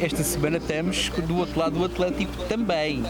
[0.00, 3.02] esta semana, esta semana estamos do outro lado do Atlântico também.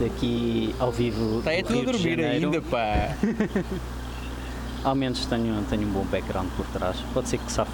[0.00, 1.38] Daqui ao vivo.
[1.38, 3.14] Está é do tudo a dormir ainda, pá.
[4.84, 6.96] Ao menos tenho, tenho um bom background por trás.
[7.14, 7.70] Pode ser que safe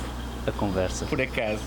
[0.46, 1.06] a conversa.
[1.06, 1.60] Por acaso.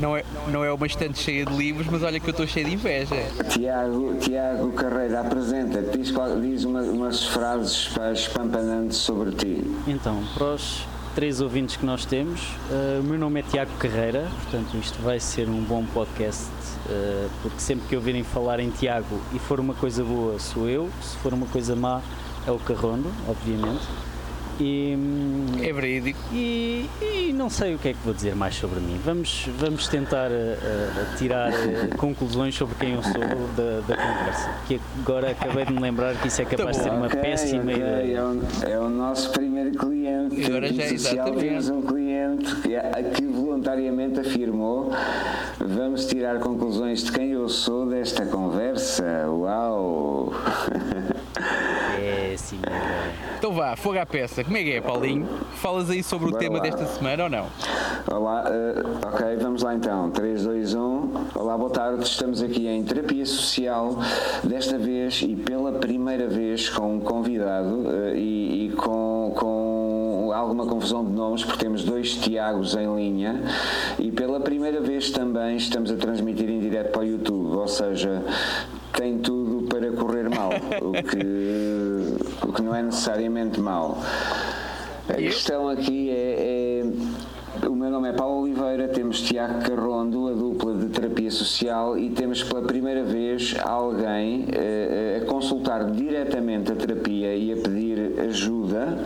[0.00, 2.64] Não é, não é uma estante cheia de livros, mas olha que eu estou cheio
[2.64, 3.16] de inveja.
[3.48, 9.64] Tiago, Tiago Carreira, apresenta-te, diz, diz uma- umas frases espampanantes sobre ti.
[9.88, 14.28] Então, para os três ouvintes que nós temos, eh, o meu nome é Tiago Carreira,
[14.42, 16.50] portanto isto vai ser um bom podcast,
[16.88, 20.88] eh, porque sempre que ouvirem falar em Tiago e for uma coisa boa sou eu,
[21.02, 22.00] se for uma coisa má
[22.46, 23.86] é o Carrondo, obviamente.
[24.60, 26.18] E, hum, É verídico.
[26.32, 29.00] e, e não sei o que é que vou dizer mais sobre mim.
[29.04, 30.56] Vamos, vamos tentar eh,
[31.16, 33.12] tirar eh, conclusões sobre quem eu sou
[33.56, 34.50] da, da conversa.
[34.68, 37.62] Que agora acabei de me lembrar que isso é capaz de ser uma Ok, péssima
[37.62, 38.18] ok, ideia.
[38.18, 40.44] É o, é o nosso primeiro cliente.
[40.44, 41.48] Agora Terapia já, social, exatamente.
[41.48, 44.92] temos um cliente que, que voluntariamente afirmou
[45.58, 49.26] vamos tirar conclusões de quem eu sou desta conversa.
[49.28, 50.32] Uau!
[52.30, 53.12] Ideia.
[53.38, 54.44] Então vá, fogo à peça.
[54.44, 55.26] Como é que é, Paulinho?
[55.56, 56.62] Falas aí sobre o Bora tema lá.
[56.62, 57.46] desta semana ou não?
[58.10, 60.10] Olá, eh, ok, vamos lá então.
[60.10, 61.10] 3, 2, 1.
[61.34, 62.04] Olá, boa tarde.
[62.04, 63.98] Estamos aqui em terapia social,
[64.44, 69.99] desta vez e pela primeira vez com um convidado eh, e, e com, com
[70.32, 73.42] alguma confusão de nomes, porque temos dois Tiagos em linha
[73.98, 78.22] e pela primeira vez também estamos a transmitir em direto para o YouTube, ou seja,
[78.92, 80.50] tem tudo para correr mal,
[80.82, 83.98] o que, o que não é necessariamente mau.
[85.08, 86.82] A questão aqui é,
[87.64, 91.98] é- O meu nome é Paulo Oliveira, temos Tiago Carrondo, a dupla de terapia social,
[91.98, 98.20] e temos pela primeira vez alguém eh, a consultar diretamente a terapia e a pedir
[98.20, 98.98] ajuda,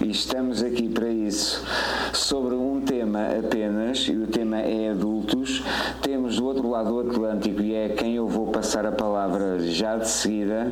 [0.00, 1.64] e estamos aqui para isso,
[2.12, 5.62] sobre um tema apenas, e o tema é adultos.
[6.02, 9.96] Temos do outro lado do Atlântico, e é quem eu vou passar a palavra já
[9.96, 10.70] de seguida,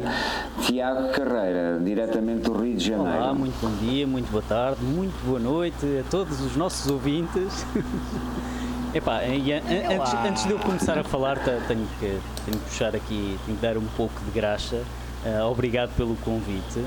[0.63, 3.19] Tiago Carreira, diretamente do Rio de Janeiro.
[3.19, 7.65] Olá, muito bom dia, muito boa tarde, muito boa noite a todos os nossos ouvintes.
[8.95, 12.07] Epá, an- an- antes, antes de eu começar a falar, te- tenho que,
[12.45, 14.83] tenho que puxar aqui, tenho que dar um pouco de graxa.
[15.27, 16.85] Ah, obrigado pelo convite.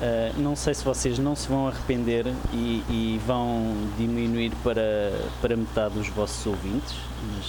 [0.00, 5.56] Ah, não sei se vocês não se vão arrepender e, e vão diminuir para, para
[5.56, 6.94] metade dos vossos ouvintes,
[7.34, 7.46] mas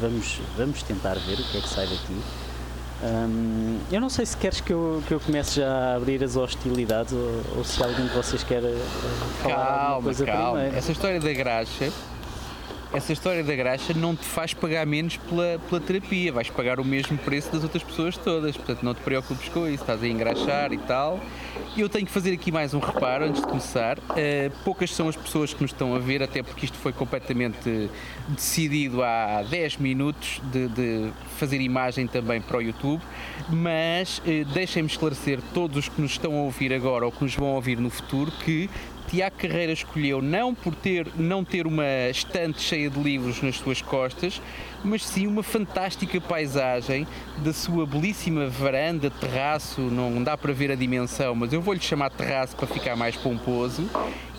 [0.00, 2.20] vamos, vamos tentar ver o que é que sai daqui.
[3.02, 6.36] Hum, eu não sei se queres que eu, que eu comece já a abrir as
[6.36, 8.76] hostilidades ou, ou se alguém de vocês quer eh,
[9.42, 10.50] falar alguma Calma, coisa calma.
[10.52, 10.76] primeiro.
[10.76, 11.90] Essa história da graxa,
[12.92, 16.84] essa história da graxa não te faz pagar menos pela, pela terapia, vais pagar o
[16.84, 20.72] mesmo preço das outras pessoas todas, portanto não te preocupes com isso, estás a engraxar
[20.72, 21.20] e tal.
[21.76, 23.98] Eu tenho que fazer aqui mais um reparo antes de começar.
[23.98, 27.88] Uh, poucas são as pessoas que nos estão a ver, até porque isto foi completamente
[28.28, 33.00] decidido há 10 minutos de, de fazer imagem também para o YouTube,
[33.48, 37.36] mas uh, deixem-me esclarecer todos os que nos estão a ouvir agora ou que nos
[37.36, 38.68] vão ouvir no futuro que
[39.10, 43.82] Tiago Carreira escolheu não por ter, não ter uma estante cheia de livros nas suas
[43.82, 44.40] costas,
[44.84, 47.04] mas sim uma fantástica paisagem
[47.38, 52.10] da sua belíssima varanda, terraço, não dá para ver a dimensão, mas eu vou-lhe chamar
[52.10, 53.90] terraço para ficar mais pomposo.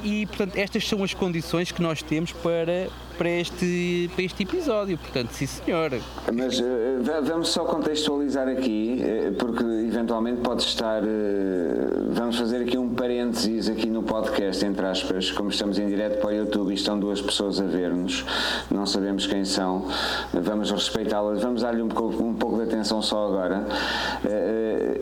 [0.04, 2.88] E, portanto, estas são as condições que nós temos para,
[3.22, 4.98] para, este, para este episódio.
[4.98, 5.92] Portanto, sim senhor.
[6.34, 11.04] Mas va- vamos só contextualizar aqui, eh, porque eventualmente pode estar.
[11.04, 16.20] eh, vamos fazer aqui um parênteses aqui no podcast, entre aspas, como estamos em direto
[16.20, 18.26] para o YouTube e estão duas pessoas a ver-nos,
[18.72, 19.86] não sabemos quem são,
[20.34, 23.66] vamos respeitá-las, vamos dar-lhe um pouco, um pouco de atenção só agora.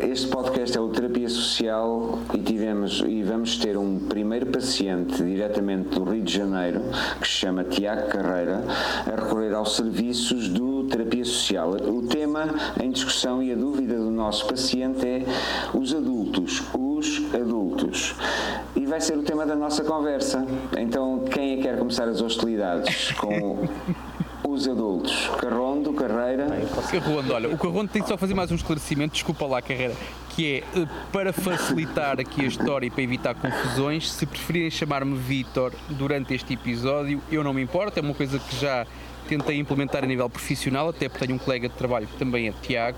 [0.02, 5.90] Este podcast é o Terapia Social e tivemos e vamos ter um primeiro paciente diretamente
[5.90, 6.82] do Rio de Janeiro,
[7.22, 8.64] que se chama Tiago Carreira,
[9.06, 11.72] a recorrer aos serviços do Terapia Social.
[11.72, 12.48] O tema
[12.82, 15.24] em discussão e a dúvida do nosso paciente é
[15.74, 18.16] os adultos, os adultos.
[18.76, 20.46] E vai ser o tema da nossa conversa.
[20.78, 23.68] Então, quem é que quer começar as hostilidades com
[24.52, 25.30] os adultos?
[25.40, 26.48] Carrondo, Carreira.
[26.92, 29.94] Carrondo, olha, o Carrondo tem que só fazer mais um esclarecimento, desculpa lá, carreira,
[30.30, 35.18] que é eh, para facilitar aqui a história e para evitar confusões, se preferirem chamar-me
[35.18, 38.86] Vítor durante este episódio, eu não me importo, é uma coisa que já
[39.28, 42.54] tentei implementar a nível profissional, até porque tenho um colega de trabalho que também é
[42.64, 42.98] Tiago.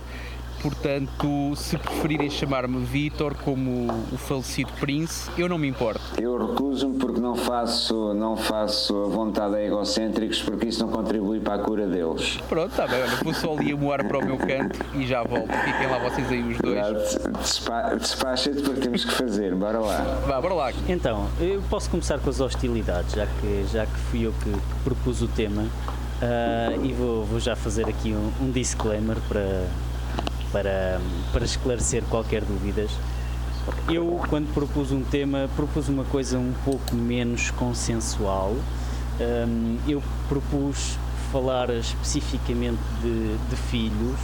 [0.61, 6.01] Portanto, se preferirem chamar-me Vitor como o falecido Prince, eu não me importo.
[6.19, 11.39] Eu recuso-me porque não faço, não faço a vontade a egocêntricos porque isso não contribui
[11.39, 12.37] para a cura deles.
[12.47, 15.23] Pronto, está bem, olha, vou só ali a moar para o meu canto e já
[15.23, 15.51] volto.
[15.51, 17.17] Fiquem lá vocês aí os dois.
[17.39, 20.21] Despa Despacha-te porque temos que fazer, bora lá.
[20.27, 20.73] Vá, bora lá.
[20.87, 24.83] Então, eu posso começar com as hostilidades, já que, já que fui eu que, que
[24.83, 25.63] propus o tema.
[26.21, 29.65] Uh, e vou, vou, já fazer aqui um, um, disclaimer para,
[30.51, 30.99] para,
[31.31, 32.91] para esclarecer qualquer dúvidas.
[33.89, 38.55] Eu, quando propus um tema, propus uma coisa um pouco menos consensual.
[39.19, 40.97] Um, eu propus
[41.31, 44.19] falar especificamente de, de filhos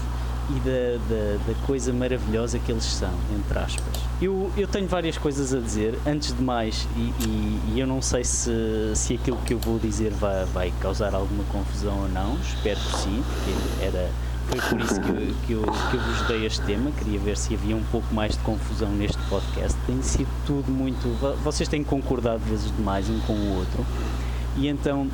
[0.50, 4.00] e da, da, da, coisa maravilhosa que eles são, entre aspas.
[4.21, 8.01] Eu, eu tenho várias coisas a dizer, antes de mais, e, e, e, eu não
[8.01, 8.51] sei se,
[8.95, 12.97] se aquilo que eu vou dizer vai, vai causar alguma confusão ou não, espero que
[12.97, 14.09] sim, porque era,
[14.48, 17.38] foi por isso que, eu, que, eu, que eu vos dei este tema, queria ver
[17.38, 19.78] se havia um pouco mais de confusão neste podcast.
[19.86, 21.08] Tem sido tudo muito.
[21.44, 23.86] Vocês têm concordado vezes demais um com o outro,
[24.56, 25.10] e então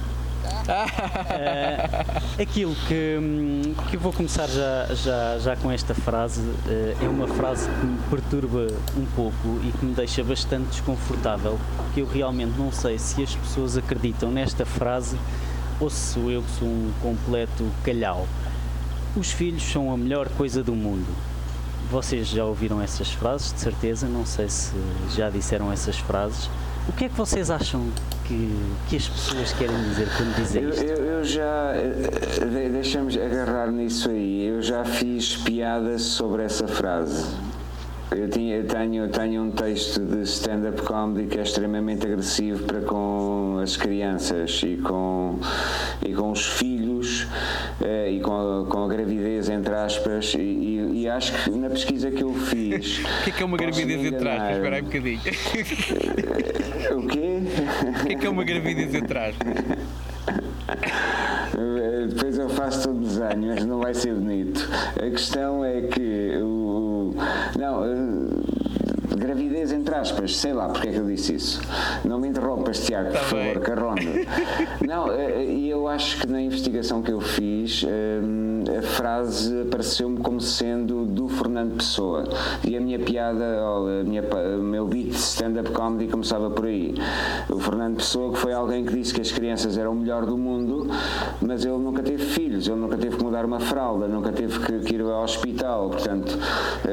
[0.63, 7.03] uh, aquilo que, hum, que eu vou começar já, já, já com esta frase uh,
[7.03, 12.01] é uma frase que me perturba um pouco e que me deixa bastante desconfortável, porque
[12.01, 15.17] eu realmente não sei se as pessoas acreditam nesta frase
[15.79, 18.27] ou se sou eu que sou um completo calhau.
[19.15, 21.05] Os filhos são a melhor coisa do mundo.
[21.91, 24.73] Vocês já ouviram essas frases, de certeza, não sei se
[25.15, 26.49] já disseram essas frases.
[26.89, 27.85] O que é que vocês acham
[28.25, 28.49] que,
[28.89, 30.83] que as pessoas querem dizer quando dizem isto?
[30.83, 37.35] Eu, eu já, eh, deixamos agarrar nisso aí, eu já fiz piadas sobre essa frase.
[38.11, 42.81] Eu, tinha, eu tenho, tenho um texto de stand-up comedy que é extremamente agressivo para
[42.81, 45.39] com as crianças e com,
[46.05, 46.82] e com os filhos
[47.81, 52.11] eh, e com a, com a gravidez, entre aspas, e, e, acho que na pesquisa
[52.11, 53.01] que eu fiz.
[53.23, 54.55] O que é que é uma gravidez entre aspas?
[54.55, 55.21] Espera aí um bocadinho.
[56.97, 57.39] o quê?
[58.01, 59.53] O que é que é uma gravidez entre aspas?
[62.09, 64.69] Depois eu faço todo o desenho, mas não vai ser bonito.
[64.97, 67.13] A questão é que o.
[67.57, 68.32] Não, eh,
[69.23, 71.61] gravidez entre aspas, sei lá porque é que eu disse isso.
[72.03, 74.01] Não me interrompas, Tiago, por tá favor, carronda.
[74.85, 80.17] Não, eh, e eu acho que na investigação que eu fiz eh, a frase apareceu-me
[80.17, 82.25] como sendo do Fernando Pessoa.
[82.67, 84.23] E a minha piada, a minha,
[84.57, 86.93] o meu beat de stand-up comedy começava por aí.
[87.49, 90.37] O Fernando Pessoa, que foi alguém que disse que as crianças eram o melhor do
[90.37, 90.87] mundo,
[91.41, 94.79] mas ele nunca teve filhos, ele nunca teve que mudar uma fralda, nunca teve que,
[94.79, 95.89] que ir ao hospital.
[95.89, 96.37] Portanto,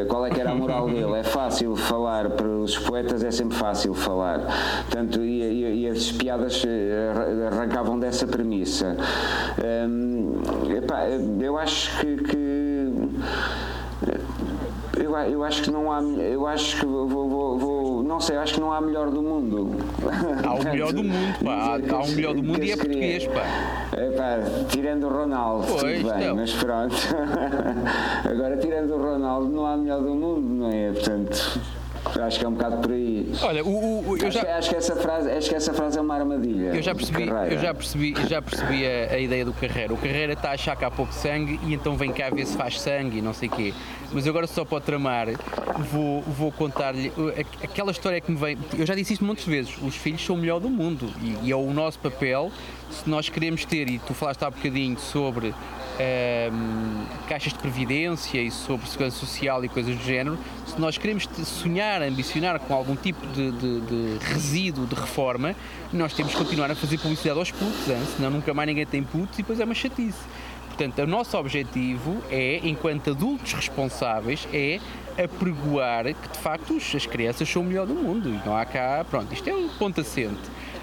[0.09, 1.15] qual é que era a moral dele?
[1.15, 4.40] É fácil falar falar, para os poetas é sempre fácil falar.
[4.82, 8.96] Portanto, e, e, e as piadas eh, arrancavam dessa premissa.
[9.88, 10.32] Hum,
[10.76, 12.40] epá, eu acho que, que
[15.00, 16.02] eu, eu, acho que não há.
[16.02, 19.76] Eu acho que vou, vou, vou, Não sei, acho que não há melhor do mundo.
[20.46, 21.52] Há o melhor do mundo, pá.
[21.55, 23.43] Há, há o melhor do mundo e é português, pá.
[23.96, 24.38] É, pá.
[24.69, 26.37] Tirando o Ronaldo, pois, tudo bem, então.
[26.37, 26.96] mas pronto.
[28.31, 30.93] Agora, tirando o Ronaldo, não há melhor do mundo, não é?
[30.93, 31.61] Portanto.
[32.25, 33.32] Acho que é um bocado por aí.
[33.43, 34.44] Olha, o, o eu acho, já...
[34.44, 36.75] que, acho, que, essa frase, acho que essa frase é uma armadilha.
[36.75, 39.93] Eu já percebi, eu já percebi, já percebi a, a, ideia do Carreira.
[39.94, 42.56] O Carreira está a achar que há pouco sangue e então vem cá ver se
[42.56, 43.75] faz sangue e não sei o quê.
[44.12, 45.29] Mas agora só para tramar,
[45.93, 47.12] vou, vou contar-lhe
[47.62, 48.59] aquela história que me vem.
[48.77, 51.53] Eu já disse isto muitas vezes: os filhos são o melhor do mundo e, e
[51.53, 52.51] é o nosso papel
[52.91, 55.55] se nós queremos ter, e tu falaste há bocadinho sobre
[56.01, 61.29] um, caixas de previdência e sobre segurança social e coisas do género, se nós queremos
[61.44, 65.55] sonhar, ambicionar com algum tipo de, de, de resíduo de reforma,
[65.93, 68.03] nós temos que continuar a fazer publicidade aos putos, hein?
[68.17, 70.19] senão nunca mais ninguém tem putos e depois é uma chatice.
[70.81, 74.81] Portanto, o nosso objetivo é, enquanto adultos responsáveis, é
[75.22, 79.05] apregoar que de facto as crianças são o melhor do mundo e não há cá,
[79.05, 80.41] pronto, isto é um ponto assente.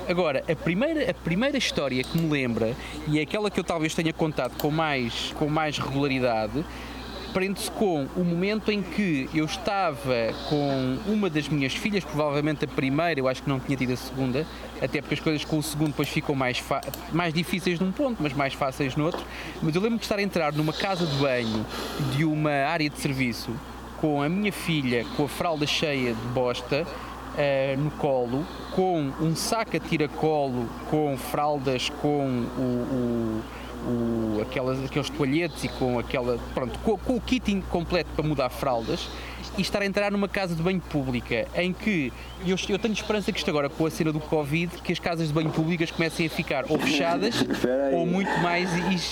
[0.07, 2.75] Agora, a primeira, a primeira história que me lembra,
[3.07, 6.63] e é aquela que eu talvez tenha contado com mais, com mais regularidade,
[7.37, 12.67] prende-se com o momento em que eu estava com uma das minhas filhas, provavelmente a
[12.67, 14.43] primeira, eu acho que não tinha tido a segunda,
[14.81, 16.63] até porque as coisas com o segundo depois ficam mais,
[17.13, 19.23] mais difíceis num ponto, mas mais fáceis no outro.
[19.61, 21.63] Mas eu lembro de estar a entrar numa casa de banho
[22.15, 23.51] de uma área de serviço
[24.01, 26.87] com a minha filha com a fralda cheia de bosta
[27.37, 33.43] uh, no colo, com um saco a tiracolo, com fraldas, com o, o,
[33.87, 36.37] o, aquelas, aqueles toalhetes e com aquela.
[36.53, 39.07] Pronto, com, com o kit completo para mudar fraldas.
[39.57, 42.11] e estar a entrar numa casa de banho pública em que
[42.45, 45.27] eu, eu tenho esperança que isto agora, com a cena do Covid, que as casas
[45.27, 47.43] de banho públicas comecem a ficar ou fechadas
[47.93, 48.69] ou muito mais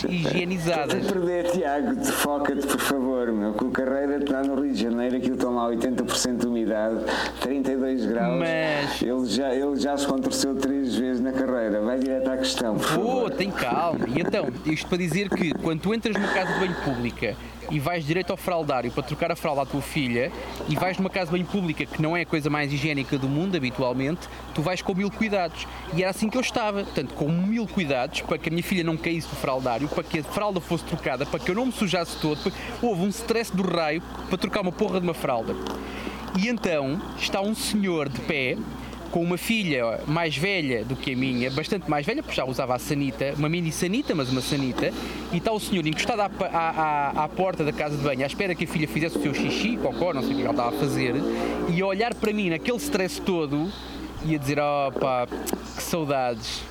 [0.07, 1.01] higienizadas.
[1.01, 4.81] Estás a perder, Tiago, foca-te por favor, meu, que o Carreira está no Rio de
[4.81, 6.99] Janeiro, aquilo estão lá 80% de umidade,
[7.41, 8.39] 32 graus.
[8.39, 9.01] Mas...
[9.01, 10.55] Ele já, ele já se contorceu
[10.85, 11.81] três vezes na carreira.
[11.81, 12.77] Vai direto à questão.
[12.77, 14.07] Por Pô, tem calma.
[14.07, 17.35] E então, isto para dizer que quando tu entras numa casa de banho pública
[17.71, 20.31] e vais direito ao fraldário para trocar a fralda à tua filha
[20.69, 23.27] e vais numa casa de banho pública que não é a coisa mais higiênica do
[23.27, 25.67] mundo habitualmente, tu vais com mil cuidados.
[25.95, 28.83] E era assim que eu estava, portanto, com mil cuidados para que a minha filha
[28.83, 31.71] não caísse do fraldário, para que a fralda fosse trocada, para que eu não me
[31.71, 32.53] sujasse todo.
[32.81, 35.55] Houve um stress do raio para trocar uma porra de uma fralda.
[36.37, 38.57] E então está um senhor de pé
[39.15, 42.75] com uma filha mais velha do que a minha, bastante mais velha, porque já usava
[42.75, 44.91] a sanita, uma mini sanita, mas uma sanita,
[45.31, 48.53] e está o senhor encostado à, à, à, porta da casa de banho, à espera
[48.53, 50.79] que a filha fizesse o seu xixi, cocó, não sei o que ela estava a
[50.81, 51.15] fazer,
[51.73, 53.71] e a olhar para mim naquele stress todo
[54.25, 56.61] e a dizer: Oh pá, que saudades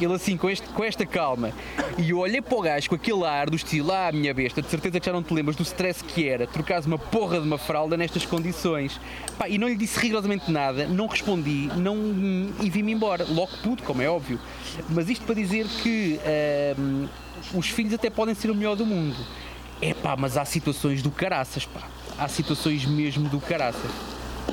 [0.00, 1.52] ele assim, com, este, com esta calma.
[1.98, 4.68] E eu olhei para o gajo com aquele ar do estilo, ah, minha besta, de
[4.68, 7.58] certeza que já não te lembras do stress que era trocares uma porra de uma
[7.58, 9.00] fralda nestas condições.
[9.38, 11.96] Pá, e não lhe disse rigorosamente nada, não respondi, não,
[12.60, 13.26] e vim-me embora.
[13.28, 14.38] Logo puto, como é óbvio.
[14.88, 16.18] Mas isto para dizer que
[17.54, 19.16] os filhos até podem ser o melhor do mundo.
[19.80, 21.80] É pá, mas há situações do caraças, pá.
[22.18, 23.90] Há situações mesmo do caraças.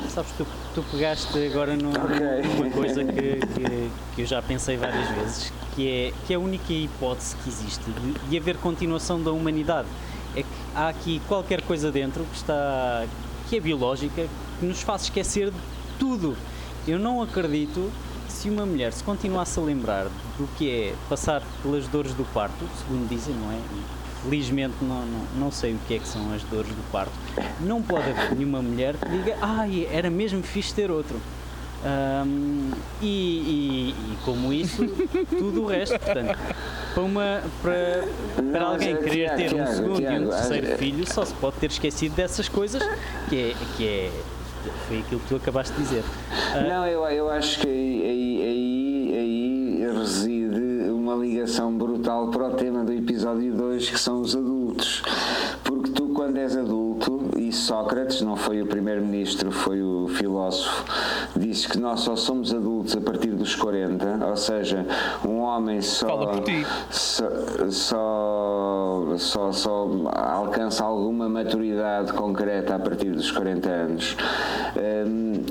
[0.10, 2.42] Sabes, tu, tu pegaste agora num, okay.
[2.56, 6.40] numa coisa que, que, que, eu já pensei várias vezes, que é, que é a
[6.40, 9.88] única hipótese que existe de, de haver continuação da humanidade.
[10.36, 13.06] É que há aqui qualquer coisa dentro que está
[13.50, 14.28] que é biológica,
[14.60, 15.58] que nos faz esquecer de
[15.98, 16.38] tudo.
[16.88, 17.92] Eu não acredito
[18.28, 20.06] que se uma mulher se continuasse a lembrar
[20.38, 23.60] do que é passar pelas dores do parto, segundo dizem, não é?
[24.24, 27.14] Felizmente não, não, não, sei o que é que são as dores do parto.
[27.60, 31.20] Não pode haver nenhuma mulher que diga, ai, ah, era mesmo fixe ter outro.
[31.82, 32.72] Um,
[33.02, 34.86] e, e, e, como isso,
[35.30, 36.38] tudo o resto, portanto,
[36.94, 38.08] para, uma, para,
[38.52, 42.16] para alguém querer ter um segundo e um terceiro filho, só se pode ter esquecido
[42.16, 42.84] dessas coisas,
[43.30, 44.12] que é, que é
[44.88, 46.04] foi aquilo que tu acabaste de dizer.
[46.04, 48.42] Uh, não, eu, eu acho que aí,
[51.40, 55.02] ligação brutal para o tema do episódio 2, que são os adultos.
[55.64, 60.84] Porque tu, quando és adulto, e Sócrates, não foi o primeiro-ministro, foi o filósofo,
[61.38, 64.86] disse que nós só somos adultos a partir dos 40, ou seja,
[65.26, 66.08] um homem só.
[66.90, 67.30] Só,
[67.70, 74.18] só, só, só alcança alguma maturidade concreta a partir dos 40 anos.
[75.08, 75.46] Um,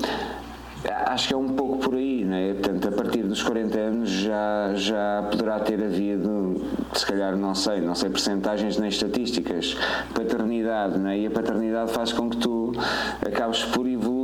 [1.07, 2.53] Acho que é um pouco por aí, né?
[2.53, 6.55] Portanto, a partir dos 40 anos já, já poderá ter havido,
[6.93, 9.75] se calhar, não sei, não sei percentagens nem estatísticas,
[10.13, 11.19] paternidade, né?
[11.19, 12.71] E a paternidade faz com que tu
[13.25, 14.18] acabes por evoluir.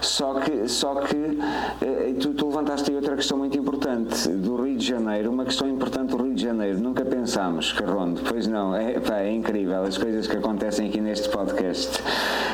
[0.00, 1.38] Só que, só que
[1.80, 5.68] eh, tu, tu levantaste aí outra questão muito importante do Rio de Janeiro, uma questão
[5.68, 6.78] importante do Rio de Janeiro.
[6.78, 11.28] Nunca pensámos, Carrondo, pois não, é, pá, é incrível as coisas que acontecem aqui neste
[11.28, 12.02] podcast.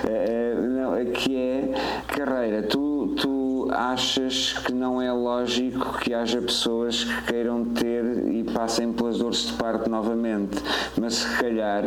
[0.08, 1.74] É, não, que é,
[2.08, 8.44] Carreira, tu tu, achas que não é lógico que haja pessoas que queiram ter e
[8.44, 10.58] passem pelas dores de parto novamente,
[11.00, 11.84] mas se calhar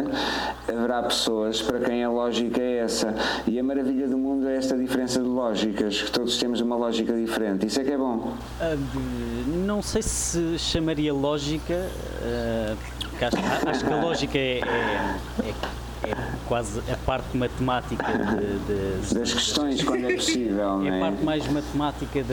[0.68, 3.16] haverá pessoas para quem a lógica é essa.
[3.48, 7.14] E a maravilha do mundo é esta diferença de lógicas, que todos temos uma lógica
[7.14, 7.66] diferente.
[7.68, 8.34] Isso é que é bom.
[8.60, 12.78] Uh, não sei se chamaria lógica, uh,
[13.26, 16.16] acho, acho, que a lógica é, é, é é
[16.48, 20.86] quase a parte matemática de, de, das questões, de, quando é possível.
[20.86, 21.00] É a é?
[21.00, 22.26] parte mais matemática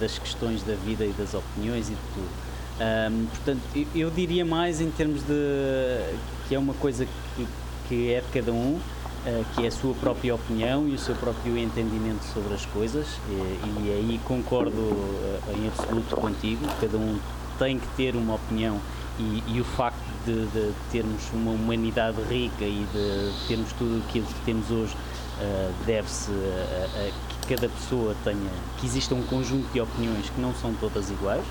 [0.00, 2.44] das questões da vida e das opiniões e de tudo.
[2.74, 6.16] Um, portanto, eu, eu, diria mais em termos de
[6.48, 7.06] que é uma coisa
[7.36, 7.46] que,
[7.88, 11.14] que é de cada um, uh, que é a sua própria opinião e o seu
[11.14, 16.66] próprio entendimento sobre as coisas, e, e aí concordo uh, em absoluto contigo.
[16.80, 17.18] Cada um
[17.58, 18.80] tem que ter uma opinião
[19.18, 24.26] e, e o facto de, de, termos uma humanidade rica e de termos tudo aquilo
[24.26, 29.70] que temos hoje uh, deve-se a, a, que cada pessoa tenha, que exista um conjunto
[29.72, 31.44] de opiniões que não são todas iguais.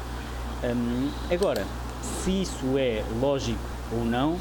[0.64, 1.66] Um, agora,
[2.02, 3.60] se isso é lógico
[3.92, 4.40] ou não,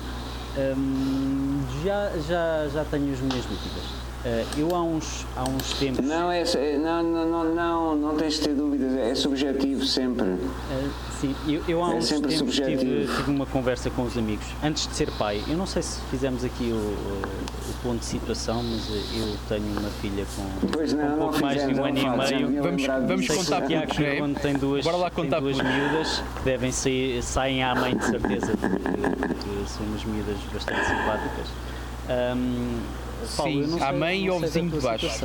[0.56, 4.01] um, já, já, já tenho as minhas dúvidas.
[4.24, 6.06] Uh, eu há uns, há uns tempos.
[6.06, 10.28] Não, é, é, não, não, não, não, não tens de ter dúvidas, é subjetivo sempre.
[10.28, 14.46] Uh, sim, eu, eu há é uns tempos tive, tive, uma conversa com os amigos,
[14.62, 15.42] antes de ser pai.
[15.48, 19.90] Eu não sei se fizemos aqui o, o ponto de situação, mas eu tenho uma
[20.00, 22.62] filha com, pois não, um pouco não mais de um ano e meio.
[22.62, 24.16] Vamos, vamos contar por aqui, é?
[24.18, 27.96] quando tem duas, Bora lá contar tem duas miúdas que devem sair, saem à mãe
[27.96, 31.48] de certeza, porque, porque são umas miúdas bastante simpáticas.
[33.36, 35.08] Paulo, Sim, à mãe e ao vizinho de baixo.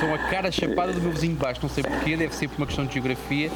[0.00, 2.58] São a cara chapada do meu vizinho de baixo, não sei porquê, deve ser por
[2.58, 3.50] uma questão de geografia.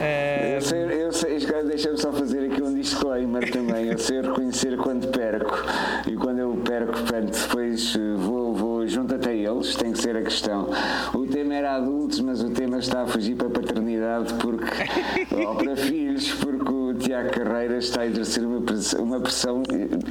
[0.00, 3.86] Ah, Eu sei, eu sei, deixa-me só fazer aqui um disclaimer também.
[3.86, 5.64] Eu sei reconhecer quando perco
[6.06, 10.16] e quando eu perco, portanto, depois eh, vou, vou junto até eles, tem que ser
[10.16, 10.68] a questão.
[11.14, 14.64] O tema era adultos, mas o tema está a fugir para a paternidade porque,
[15.46, 16.72] ou para filhos, porque
[17.04, 19.62] Tiago Carreira está a exercer uma pressão, uma pressão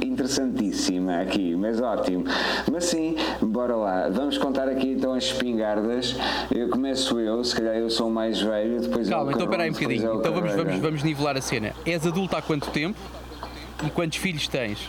[0.05, 2.23] interessantíssima aqui, mas ótimo.
[2.71, 4.09] Mas sim, bora lá.
[4.09, 6.15] Vamos contar aqui então as espingardas.
[6.53, 9.63] Eu começo eu, se calhar eu sou o mais velho, depois é calma, então espera
[9.63, 10.15] aí um é bocadinho.
[10.19, 10.63] Então vamos, Carreira.
[10.65, 11.73] vamos, vamos nivelar a cena.
[11.83, 12.99] És adulto há quanto tempo?
[13.83, 14.87] E quantos filhos tens?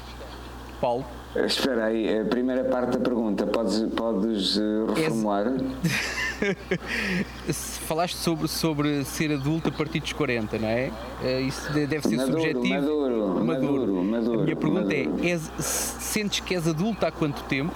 [0.82, 1.06] Paulo?
[1.34, 4.62] Espera aí, a primeira parte da pergunta, podes, podes eh,
[4.94, 5.46] reformular?
[5.49, 6.24] Se
[7.86, 10.90] Falaste sobre, sobre ser adulto a partir dos 40, não é?
[11.22, 12.68] Eh, Isso de- deve ser Maduro, subjetivo.
[12.68, 15.24] maduro, maduro, maduro, A minha pergunta maduro.
[15.24, 17.74] é: és- sentes que és adulto há quanto temto?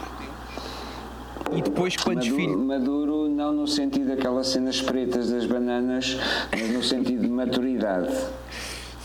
[1.52, 2.66] E depois quantos Maduro, filhos?
[2.66, 6.18] maduro não no sentido daquelas cenas pretas das bananas,
[6.50, 8.12] mas no sentido de maturidade.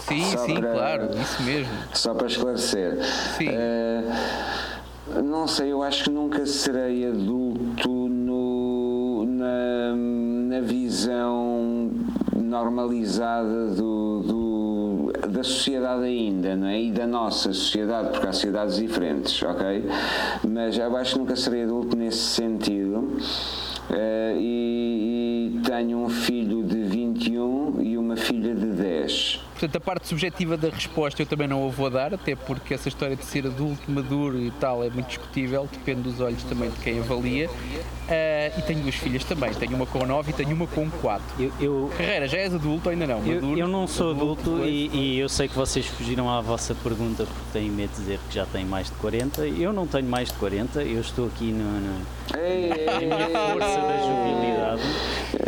[0.07, 1.71] Sim, só sim, para- claro, isso mesmo.
[1.93, 2.97] Só para esclarecer.
[3.37, 3.47] Sim.
[3.49, 4.03] Eh,
[5.23, 8.02] não sei, eu acho que nunca serei adulto
[10.53, 11.89] na visão
[12.35, 16.79] normalizada do, do- da sociedade ainda, não é?
[16.79, 19.83] E da nossa sociedade, porque há sociedades diferentes, ok?
[20.47, 23.17] Mas eu acho que nunca serei adulto nesse sentido.
[23.89, 29.42] Eh, e, e tenho um filho de 21 e uma filha de 10.
[29.63, 32.89] Portanto, a parte subjetiva da resposta eu também não a vou dar, até porque essa
[32.89, 36.75] história de ser adulto, maduro e tal é muito discutível, depende dos olhos também de
[36.79, 37.49] quem avalia.
[38.09, 41.23] Ah, e tenho duas filhas também, tenho uma com 9 e tenho uma com 4.
[41.39, 43.19] Eu, eu, Carreira, já és adulto ou ainda não?
[43.25, 44.67] eu, Maduro, eu não sou adulto coisa.
[44.67, 48.19] e, e eu sei que vocês fugiram à vossa pergunta porque têm medo de dizer
[48.27, 49.47] que já têm mais de 40.
[49.47, 52.05] Eu não tenho mais de 40, eu estou aqui no, no-
[52.37, 54.81] Ei, ei, na minha força da jovialidade.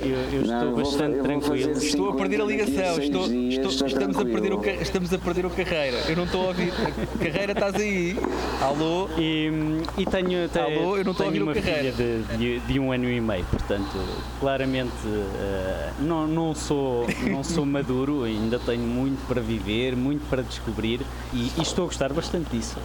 [0.02, 1.72] Eu, eu Não, estou bastante eu vou tranquilo.
[1.72, 1.86] assim.
[1.88, 4.54] Estou a perder a 50 daqui a ligação, estou, dias, estou- estou estamos, a perder
[4.54, 5.98] o, estamos a perder o carreira.
[6.08, 6.74] Eu não estou a ouvir.
[7.20, 8.16] Carreira, estás aí?
[8.62, 9.10] Alô?
[9.18, 9.50] E,
[9.98, 11.92] e tenho, te- Alô, eu não estou a ouvir o uma filha Carreira.
[11.96, 13.98] de, de, de um ano e meio, portanto,
[14.40, 20.44] claramente eh, não, não, sou, não sou maduro, ainda tenho muito para viver, muito para
[20.44, 21.02] descobrir
[21.34, 22.78] e, e estou a gostar bastante disso.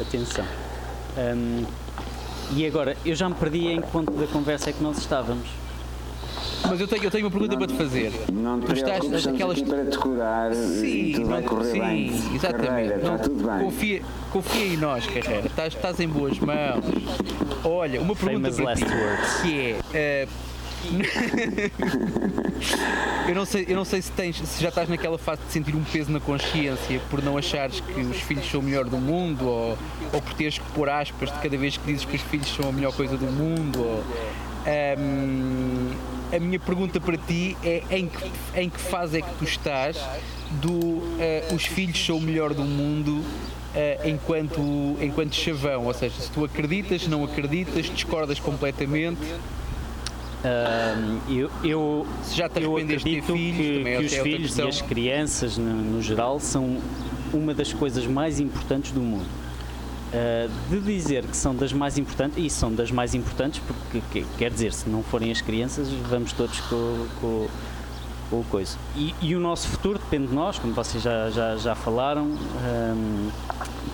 [0.00, 0.44] Atenção.
[1.16, 1.64] Ahm,
[2.54, 5.46] e agora, eu já me perdi em que ponto da conversa é que nós estávamos.
[6.68, 8.12] Mas eu tenho, eu tenho uma pergunta para te fazer.
[8.32, 12.06] Não te estás aqui para te curar e tudo vai não- correr sim, bem.
[12.34, 12.66] exatamente.
[12.68, 13.64] Carreira, está Não, tudo bem.
[13.64, 15.46] Confia, confia em nós, Carreira.
[15.46, 16.84] Estás, estás em boas mãos.
[17.64, 19.40] Olha, uma pergunta Famous para last ti, words.
[19.42, 19.78] que é.
[19.94, 20.28] eh,
[23.28, 25.74] eu, não sei, eu não sei se, tens, se já estás naquela fase de sentir
[25.74, 29.46] um peso na consciência por não achares que os filhos são o melhor do mundo
[29.46, 29.78] ou,
[30.12, 32.68] ou por teres que pôr aspas de cada vez que dizes que os filhos são
[32.68, 33.80] a melhor coisa do mundo.
[33.80, 34.04] Ou,
[34.66, 35.92] Ahm,
[36.34, 39.96] a minha pergunta para ti é em que, em que fase é que tu estás
[40.60, 43.24] do ah, os filhos são o melhor do mundo
[43.76, 44.60] ah, enquanto,
[45.00, 45.86] enquanto chavão?
[45.86, 49.20] Ou seja, se tu acreditas, não acreditas, discordas completamente,
[50.46, 54.62] Ahm, eu, eu, se já te eu acredito filhos, que, que os é filhos e
[54.62, 56.78] as crianças, no, no geral, são
[57.32, 59.26] uma das coisas mais importantes do mundo.
[60.14, 64.26] Ah, de dizer que são das mais importantes, e são das mais importantes porque que-
[64.38, 67.48] quer dizer, se não forem as crianças, vamos todos com, com,
[68.30, 68.78] com o coisa.
[68.94, 72.30] E, e o nosso futuro depende de nós, como vocês já, já, já falaram.
[72.64, 73.30] ahm,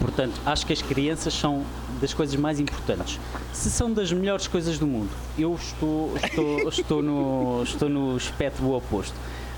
[0.00, 1.64] portanto, acho que as crianças são
[2.02, 3.18] das coisas mais importantes.
[3.52, 8.70] Se são das melhores coisas do mundo, eu estou, estou, estou, no, estou no espectro
[8.72, 9.14] oposto.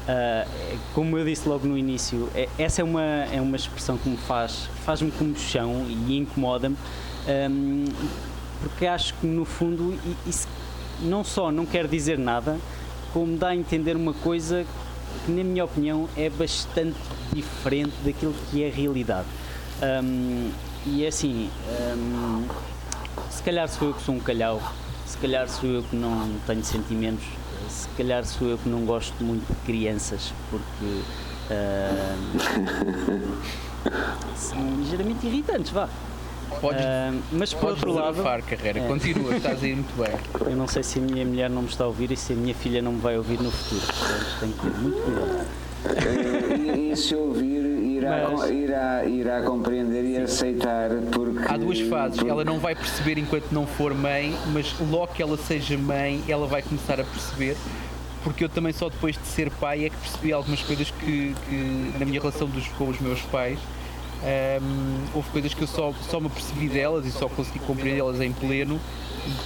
[0.07, 0.47] Ah,
[0.95, 4.19] como eu disse logo no início, é- essa é uma, é uma expressão que me
[4.19, 6.77] faz, faz-me comoção e incomoda-me,
[7.27, 7.87] ahm,
[8.61, 10.47] porque acho que no fundo isso
[11.01, 12.59] não só não quer dizer nada,
[13.13, 14.67] como dá a entender uma coisa
[15.25, 16.99] que, na minha opinião, é bastante
[17.33, 19.27] diferente daquilo que é a realidade.
[19.83, 20.51] Ahm,
[20.87, 22.45] e é assim, ahm,
[23.31, 24.61] se calhar sou eu que sou um calhau,
[25.07, 27.25] se calhar sou eu que não tenho sentimentos,
[27.69, 31.03] se calhar sou eu que não gosto muito de crianças, porque
[31.51, 32.39] ahm,
[34.37, 35.89] são ligeiramente irritantes, vá.
[36.61, 38.87] Podes, Ahm, mas por outro lado, Carreira, É.
[38.87, 40.15] continua, estás a ir muito bem.
[40.53, 42.37] eu não sei se a minha mulher não me está a ouvir e se a
[42.37, 43.81] minha filha não me vai ouvir no futuro.
[43.87, 45.47] Portanto, tenho que ter muito cuidado.
[45.85, 47.65] Eh, E, e se ouvir,
[47.97, 51.41] irá, Mas- irá, irá compreender e aceitar, porque.
[51.53, 52.17] Há duas fases.
[52.19, 56.23] porque- Ela não vai perceber enquanto não for mãe, mas logo que ela seja mãe,
[56.29, 57.57] ela vai começar a perceber.
[58.23, 61.93] Porque eu também só depois de ser pai é que percebi algumas coisas que, que
[61.99, 63.59] na minha relação dos- com os meus pais
[64.25, 68.33] Um, houve coisas que eu só, só me percebi delas e só consegui compreendê-las em
[68.33, 68.81] pleno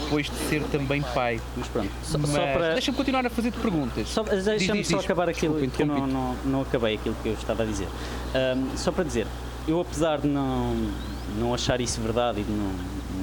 [0.03, 1.41] depois de ser também pai.
[1.57, 2.73] Mas pronto, só, Mas só para.
[2.75, 4.09] Deixa-me continuar a fazer-te perguntas.
[4.45, 7.65] Deixa-me só acabar aquilo Desculpa, que eu não, não, não acabei aquilo que eu estava
[7.65, 7.89] a dizer.
[8.35, 9.27] Ahm, só para dizer,
[9.67, 10.77] eu apesar de não,
[11.39, 12.73] não achar isso verdade e de não,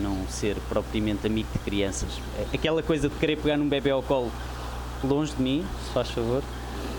[0.01, 4.03] não ser propriamente amigo de crianças, é- aquela coisa de querer pegar num bebê ao
[4.03, 4.31] colo
[5.03, 6.43] longe de mim, se faz favor.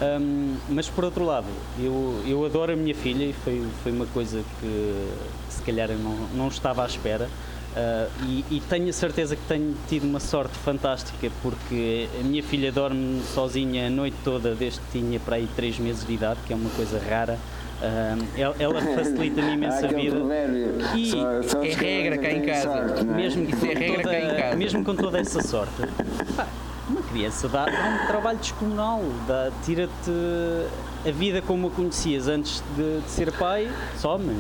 [0.01, 1.47] Ahm, mas por outro lado,
[1.79, 5.09] eu, eu adoro a minha filha e foi, foi uma coisa que
[5.49, 7.29] se calhar eu não, não estava à espera.
[7.77, 12.43] Ah, e, e tenho a certeza que tenho tido uma sorte fantástica porque a minha
[12.43, 16.41] filha dorme sozinha a noite toda desde que tinha para aí 3 meses de idade,
[16.47, 17.39] que é uma coisa rara.
[17.83, 20.17] Ah, ela, ela facilita-me imensa vida.
[20.97, 22.63] E só, só é regra cá em casa.
[22.63, 23.05] sorte, é?
[23.05, 24.57] Mesmo, é com regra cá em toda, casa.
[24.57, 25.73] mesmo com toda essa sorte,
[27.17, 29.01] criança dá, dá um trabalho descomunal,
[29.65, 30.11] tira-te
[31.07, 34.35] a vida como a conhecias antes de, de ser pai, some,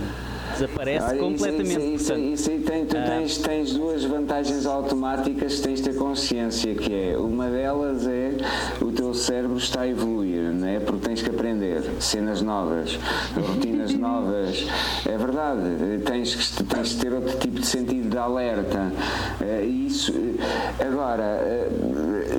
[0.52, 1.94] desaparece Olha, isso- completamente.
[1.94, 3.02] Isso, isso, isso aí tem, tu ah.
[3.02, 8.32] tens, tens duas vantagens automáticas que tens de ter consciência, que é, uma delas é
[8.80, 10.78] o teu cérebro está a evoluir, não é?
[10.80, 12.98] Porque tens que aprender cenas novas,
[13.34, 14.66] rotinas novas.
[15.06, 15.60] É verdade,
[16.04, 18.92] tens que tens de ter outro tipo de sentido de alerta.
[19.40, 21.68] Eh, Isso, eh, agora, eh,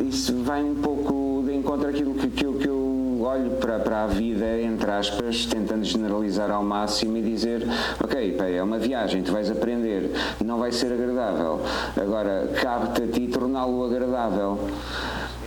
[0.07, 4.03] isso vai um pouco de encontro àquilo que, que, eu, que eu olho para, para
[4.03, 7.63] a vida, entre aspas, tentando generalizar ao máximo e dizer,
[8.03, 10.11] ok, pá, é uma viagem, tu vais aprender,
[10.43, 11.59] não vai ser agradável.
[11.99, 14.59] Agora, cabe-te a ti torná-lo agradável.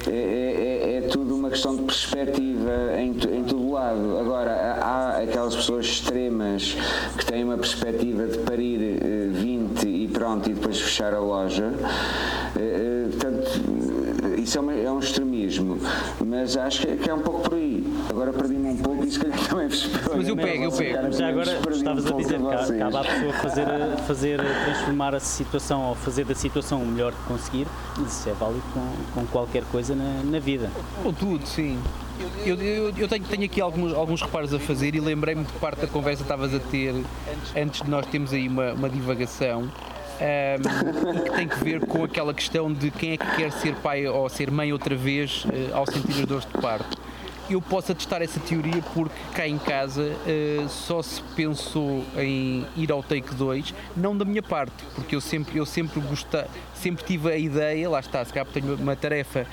[0.07, 4.19] É, é- é- é tudo uma questão de perspectiva em, em todo lado.
[4.19, 6.75] Agora, há aquelas pessoas extremas
[7.19, 11.73] que têm uma perspectiva de parir eh, 20 e pronto, e depois fechar a loja.
[12.57, 13.90] Eh, eh, Portanto, eh,
[14.43, 15.79] isso é, uma- é um extremismo,
[16.25, 17.85] mas acho que, que é um pouco por aí.
[18.09, 21.13] Agora perdi-me um pouco e se calhar também vos Mas eu pego, eu pego.
[21.13, 23.67] já agora Perdi um estavas a dizer que cabe à pessoa fazer,
[24.07, 27.67] fazer, transformar a situação ou fazer da situação o melhor que conseguir,
[28.07, 30.71] isso é válido com, com qualquer coisa na, na vida.
[31.03, 31.79] Com tudo, sim.
[32.45, 35.81] Eu, eu, eu tenho, tenho aqui alguns, alguns reparos a fazer e lembrei-me de parte
[35.81, 36.95] da conversa que estavas a ter
[37.57, 39.71] antes de nós termos aí uma, uma divagação
[40.21, 44.07] e que tem que ver com aquela questão de quem é que quer ser pai
[44.07, 46.99] ou ser mãe outra vez eh, ao sentir as dores de parto.
[47.49, 52.93] Eu posso atestar essa teoria porque cá em casa eh, só se pensou em ir
[52.93, 57.33] ao take 2, não da minha parte, porque eu sempre, eu sempre gostei, sempre tive
[57.33, 59.47] a ideia, lá está, se calhar tenho uma tarefa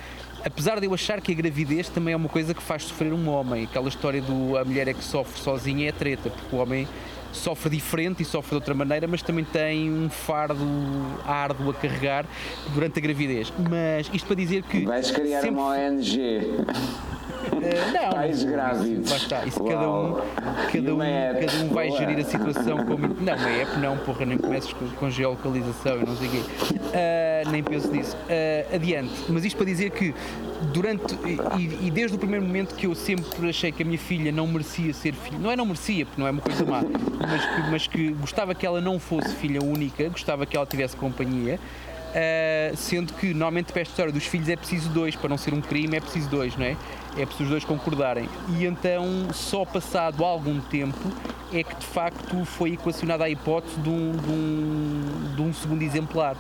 [0.46, 3.28] apesar de eu achar que a gravidez também é uma coisa que faz sofrer um
[3.28, 6.88] homem, aquela história do a mulher é que sofre sozinha é treta, porque o homem
[7.32, 10.66] sofre diferente e sofre de outra maneira, mas também tem um fardo
[11.26, 12.26] árduo a carregar
[12.74, 13.52] durante a gravidez.
[13.70, 16.42] Mas isto para dizer que Vais criar sempre- uma ONG.
[17.62, 19.12] Eh, não, Pais grávidos.
[19.12, 20.14] Está, isso cada um,
[20.72, 22.00] cada um, cada um vai Boa.
[22.00, 23.08] gerir a situação como.
[23.08, 26.42] Não, uma app não, porra, nem comeces com, com geolocalização e não sei o quê.
[26.94, 28.18] Ah, nem penso nisso.
[28.30, 29.14] Ah, adiante.
[29.30, 30.14] Mas isto para dizer que
[30.74, 31.16] durante.
[31.58, 34.48] E, e desde o primeiro momento que eu sempre achei que a minha filha não
[34.48, 35.38] merecia ser filha.
[35.38, 38.56] Não é não merecia, porque não é uma coisa má, mas que, mas que gostava
[38.56, 41.60] que ela não fosse filha única, gostava que ela tivesse companhia.
[42.08, 45.54] Uh, sendo que normalmente para esta história dos filhos é preciso dois, para não ser
[45.54, 46.76] um crime é preciso dois, não é?
[47.18, 48.28] É preciso os dois concordarem.
[48.58, 50.98] E então, só passado algum tempo,
[51.54, 55.82] é que de facto foi equacionada a hipótese de um, de um, de um segundo
[55.82, 56.36] exemplar.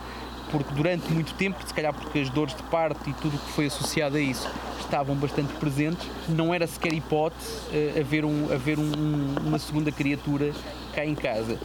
[0.51, 3.51] Porque durante muito tempo, se calhar porque as dores de parto e tudo o que
[3.51, 8.79] foi associado a isso estavam bastante presentes, não era sequer hipótese uh, haver, um, haver
[8.79, 10.53] um- um- uma segunda criatura
[10.95, 11.55] cá em casa.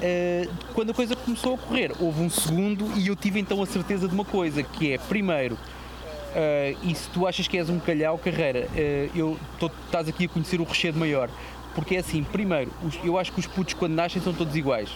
[0.00, 3.66] Uh, quando a coisa começou a correr, houve um segundo e eu tive então a
[3.66, 7.80] certeza de uma coisa, que é, primeiro, uh, e se tu achas que és um
[7.80, 8.68] calhau, carreira,
[9.12, 11.28] eu, tô- estás aqui a conhecer o recheio maior.
[11.74, 14.90] Porque é assim, primeiro, os- eu acho que os putos quando nascem são todos iguais.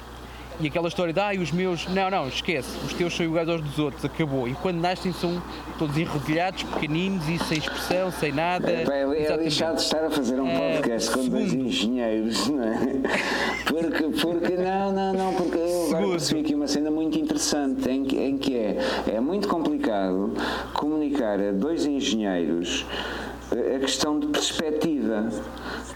[0.60, 3.48] E aquela história de, ah, e os meus, não, não, esquece, os teus são iguais
[3.48, 4.46] aos dos outros, acabou.
[4.46, 5.42] E quando nascem são
[5.78, 8.66] todos enrodilhados, pequeninos e sem expressão, sem nada.
[8.86, 9.44] Pá, É, é Exatamente.
[9.44, 12.78] lixado estar a fazer um Eh, podcast com dois engenheiros, não é?
[13.66, 18.04] Porque, porque não, não, não, porque eu agora percebi aqui uma cena muito interessante em
[18.04, 18.76] que, em que é,
[19.14, 20.34] é muito complicado
[20.74, 22.84] comunicar a dois engenheiros
[23.52, 25.26] a questão de perspectiva,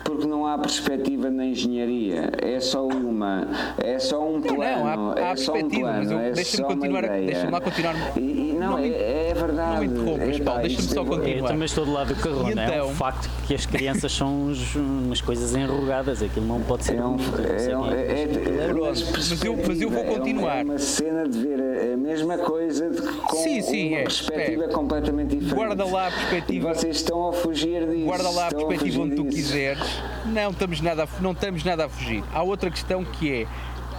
[0.05, 5.11] porque não há perspectiva na engenharia, é só uma, é só um Não, plano, não,
[5.13, 7.07] há- há é só um perspectiva, mas plano, eu- é deixa-me só uma continuar a-
[7.07, 7.27] ideia.
[7.27, 7.95] deixa-me lá continuar.
[8.17, 9.73] E, e não, Não é, é verdade.
[9.75, 11.37] não me interrompas, é, Paulo, deixa-me só é- continuar.
[11.37, 12.67] Eu também estou do lado do carro, não é?
[12.67, 12.87] então?
[12.89, 17.05] O facto que as crianças são uns- umas coisas enrugadas, aquilo não pode ser É
[17.05, 18.27] um, não sei é, um- é, é,
[18.73, 20.59] mas eu- mas eu vou é uma- continuar.
[20.59, 24.03] É uma cena de ver a, a mesma coisa de- com Sim, sim, uma é,
[24.03, 24.69] perspectiva é.
[24.69, 25.55] completamente diferente.
[25.55, 26.71] Guarda lá a perspectiva.
[26.71, 28.05] E vocês estão a fugir disso.
[28.05, 29.37] Guarda lá a perspectiva onde tu disso.
[29.37, 30.03] quiseres.
[30.27, 32.23] Não estamos, nada a, não estamos nada a fugir.
[32.33, 33.47] Há outra questão que é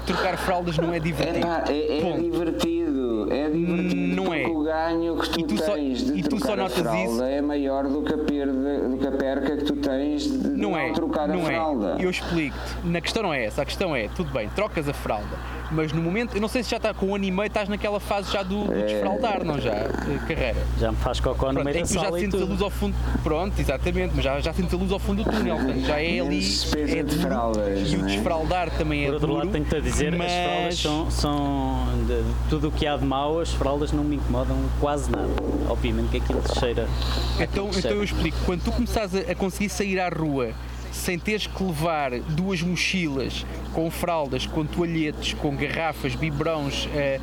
[0.06, 1.40] trocar fraldas não é divertido.
[1.46, 4.16] Epá, é, é divertido, é divertido.
[4.16, 4.48] Não é.
[4.48, 7.04] o ganho que tu, tu só- tens de e tu só trocar a notas fralda
[7.04, 7.24] isso?
[7.24, 10.72] é maior do que, a perda, do que a perca que tu tens de Não
[10.72, 11.96] não é, trocar não a fralda.
[12.00, 12.06] é.
[12.06, 12.88] Eu explico-te.
[12.88, 13.62] Na questão não é essa.
[13.62, 15.38] A questão é, tudo bem, trocas a fralda,
[15.72, 17.68] mas no momento, eu não sei se já está com um ano e meio, estás
[17.70, 18.86] naquela fase já do, do É.
[18.86, 19.72] desfraldar, não já?
[19.74, 19.90] eh,
[20.28, 20.66] Carreira.
[20.80, 22.70] Já me faz cocó no meio é da que tu já sentes a luz ao
[22.70, 22.96] fundo.
[23.24, 25.56] Pronto, exatamente, mas já, já sentes a luz ao fundo do túnel.
[25.58, 26.40] Portanto, já é ali.
[26.40, 28.06] Despesa é de fraldas, E o é?
[28.06, 30.32] desfraldar também é Por outro duro, lado, tenho-te a dizer, mas...
[30.32, 34.16] as fraldas são, são de, tudo o que há de mau, as fraldas não me
[34.18, 35.28] incomodam quase nada.
[35.70, 36.88] Obviamente que aquilo cheira.
[37.36, 37.96] Então, aquilo então cheira.
[37.96, 38.38] eu explico.
[38.46, 40.52] Quando tu começares a, a conseguir sair à rua
[40.98, 47.20] sem teres que levar duas mochilas com fraldas, com toalhetes, com garrafas, biberões, eh,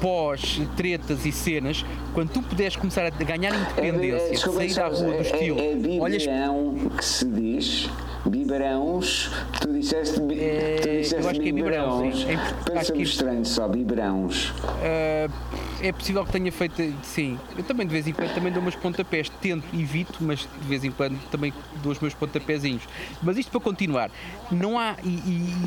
[0.00, 1.84] pós, tretas e cenas,
[2.14, 5.72] quando tu puderes começar a ganhar independência, desculpa, sair à rua do é- estilo, É,
[5.72, 7.90] é olhas biberão que se diz.
[8.24, 11.48] Biberãos, tu disseste, bi, É, tu eu disseste acho que
[12.24, 12.32] é.
[12.32, 14.50] Em- acho Pensa-me que- estranho só, biberãos.
[14.50, 15.30] Uh,
[15.82, 17.38] é possível que tenha feito, sim.
[17.56, 19.28] Eu também de vez em quando também dou umas pontapés.
[19.28, 22.82] Tento, evito, mas de vez em quando também dou os meus pontapézinhos.
[23.22, 24.10] Mas isto para continuar,
[24.50, 24.96] não há.
[25.04, 25.08] E,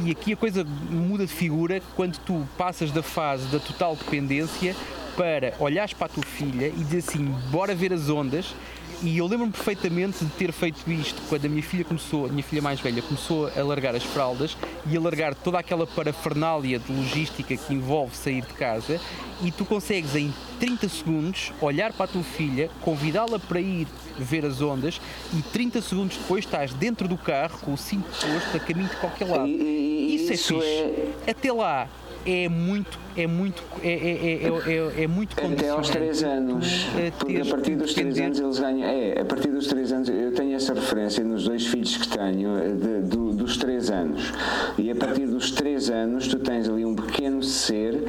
[0.08, 4.76] e- aqui a coisa muda de figura quando tu passas da fase da total dependência
[5.16, 8.54] para olhares para a tua filha e dizer assim: bora ver as ondas.
[9.02, 12.44] E eu lembro-me perfeitamente de ter feito isto quando a minha filha começou, a minha
[12.44, 16.92] filha mais velha, começou a largar as fraldas e a largar toda aquela parafernália de
[16.92, 19.00] logística que envolve sair de casa
[19.42, 24.46] e tu consegues em 30 segundos olhar para a tua filha, convidá-la para ir ver
[24.46, 25.00] as ondas
[25.34, 28.98] e 30 segundos depois estás dentro do carro com o cinto posto a caminho de
[28.98, 29.48] qualquer lado.
[29.48, 31.32] Isso, isso é fixe.
[31.32, 31.88] Até lá
[32.26, 36.24] é muito, é muito, é, é, é, é, é, é muito Até aos condicionante 3
[36.24, 38.90] anos, eh, porque a partir dos 3 depender- anos eles ganham.
[38.90, 42.58] É, a partir dos 3 anos, eu tenho essa referência nos dois filhos que tenho,
[42.58, 44.34] eh, de- do- dos 3 anos.
[44.78, 48.04] E a partir dos 3 anos, tu tens ali um pequeno ser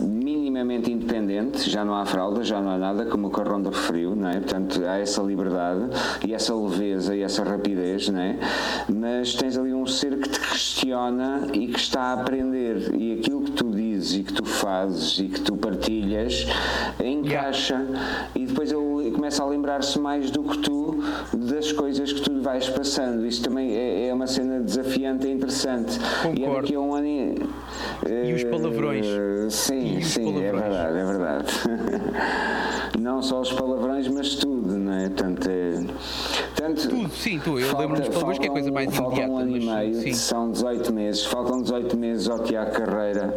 [0.00, 3.70] minimamente independente, já não há fralda, já não há nada, como o que a Ronda
[3.70, 4.34] referiu, não é?
[4.34, 5.84] Portanto, há essa liberdade
[6.26, 8.38] e essa leveza e essa rapidez, não é?
[8.88, 12.94] Mas tens ali um ser que te questiona e que está a aprender.
[12.94, 16.46] E aquilo que tu dizes e que tu fazes e que tu partilhas
[17.02, 17.86] encaixa
[18.34, 21.02] e depois ele começa a lembrar-se mais do que tu
[21.34, 23.26] das coisas que tu vais passando.
[23.26, 25.98] Isso também é, é uma cena desafiante e interessante.
[25.98, 26.60] E é Concordo.
[26.62, 27.34] daqui a um ano e,
[28.28, 29.06] E os eh, palavrões.
[29.50, 30.76] Sim, E os sim, é palavrões.
[30.76, 31.52] verdade, é verdade.
[33.00, 35.08] Não só os palavrões, mas tudo, não é?
[35.08, 35.80] Portanto, é,
[36.56, 37.58] tanto, Tudo, sim, tu.
[37.58, 39.32] Eu lembro-me dos palavrões que é a coisa mais falta imediata.
[39.32, 40.12] um ano e mas, meio, sim.
[40.14, 41.24] são 18 meses.
[41.24, 43.34] Faltam 18 meses ao Tiago Carreira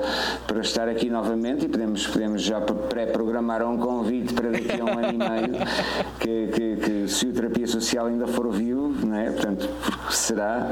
[0.48, 4.90] para estar aqui novamente e podemos, podemos já pré-programar um convite para daqui a um
[4.98, 5.66] ano e meio,
[6.20, 9.30] que, que, que se o terapia social ainda for vivo, não é?
[9.32, 9.70] Portanto,
[10.10, 10.72] será.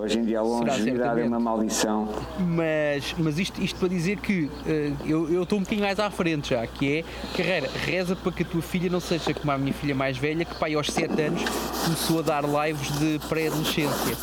[0.00, 2.08] Hoje em dia a longevidade é uma maldição.
[2.38, 6.10] Mas, mas isto, isto para dizer que eh, eu eu estou um bocadinho mais à
[6.10, 7.04] frente já, que é
[7.36, 10.44] carreira, reza para que a tua filha não seja como a minha filha mais velha,
[10.44, 11.42] que pai aos 7 anos
[11.84, 14.14] começou a dar lives de pré-adolescência.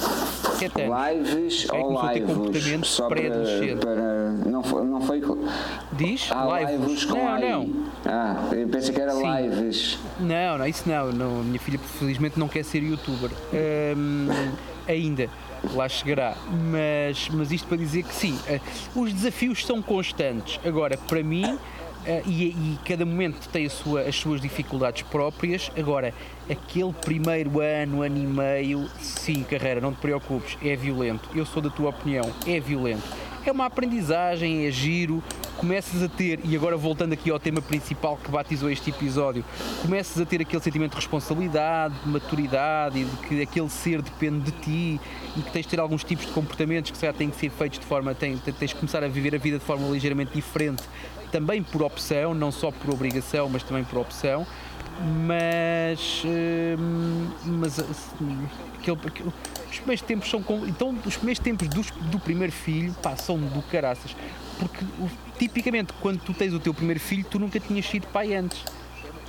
[0.59, 0.97] 7 anos.
[1.07, 2.27] Lives É, ou lives?
[2.35, 3.85] comportamentos Só para, pré-adolescente.
[4.45, 4.83] Não foi.
[4.83, 5.21] Não foi
[5.93, 6.29] Diz?
[6.31, 6.85] ah, lives.
[6.87, 7.41] lives com não, AI.
[7.51, 7.85] não.
[8.05, 9.23] Ah, eu pensei que era Sim.
[9.41, 9.97] lives.
[10.19, 11.43] Não, não, isso não, não.
[11.43, 13.31] Minha filha felizmente não quer ser youtuber.
[13.53, 14.27] Hum,
[14.91, 15.29] ainda.
[15.73, 16.35] Lá chegará.
[16.71, 18.59] Mas, mas isto para dizer que sim, eh,
[18.95, 20.59] os desafios são constantes.
[20.65, 21.57] Agora, para mim,
[22.05, 25.71] eh, e, e cada momento tem sua- as suas dificuldades próprias.
[25.77, 26.13] Agora,
[26.49, 31.29] aquele primeiro ano, ano e meio, sim, carreira, não te preocupes, é violento.
[31.35, 33.03] Eu sou da tua opinião, é violento.
[33.43, 35.21] É uma aprendizagem, é giro,
[35.57, 39.43] começas a ter, e agora voltando aqui ao tema principal que batizou este episódio,
[39.81, 44.51] começas a ter aquele sentimento de responsabilidade, de maturidade e de que aquele ser depende
[44.51, 45.01] de ti
[45.35, 47.49] e que tens de ter alguns tipos de comportamentos que se calhar têm que ser
[47.49, 50.83] feitos de forma, tens, tens de começar a viver a vida de forma ligeiramente diferente,
[51.31, 54.45] também por opção, não só por obrigação, mas também por opção.
[55.03, 58.47] Mas, hum, mas assim,
[58.79, 59.29] aquele, aquele-
[59.69, 63.61] os primeiros tempos são então os primeiros tempos dos- do primeiro filho pá, são do
[63.63, 64.15] caraças.
[64.59, 64.85] Porque
[65.39, 68.63] tipicamente quando tu tens o teu primeiro filho tu nunca tinhas sido pai antes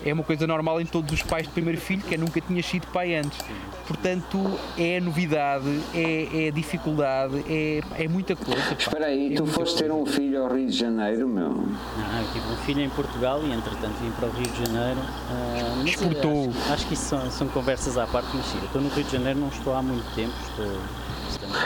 [0.05, 2.67] é uma coisa normal em todos os pais de primeiro filho que é nunca tinhas
[2.67, 3.39] sido pai antes
[3.87, 8.77] portanto é novidade é, é dificuldade é, é muita coisa pá.
[8.79, 10.03] Espera aí, É tu foste ter coisa.
[10.03, 11.49] um filho ao Rio de Janeiro, meu.
[11.51, 15.01] Não, eu tive um filho em Portugal e entretanto vim para o Rio de Janeiro.
[15.31, 16.49] ah, mas, Exportou.
[16.51, 19.05] Acho, acho que isso são, são conversas à parte, mas sim, eu estou no Rio
[19.05, 20.67] de Janeiro, não estou há muito tempo, estou,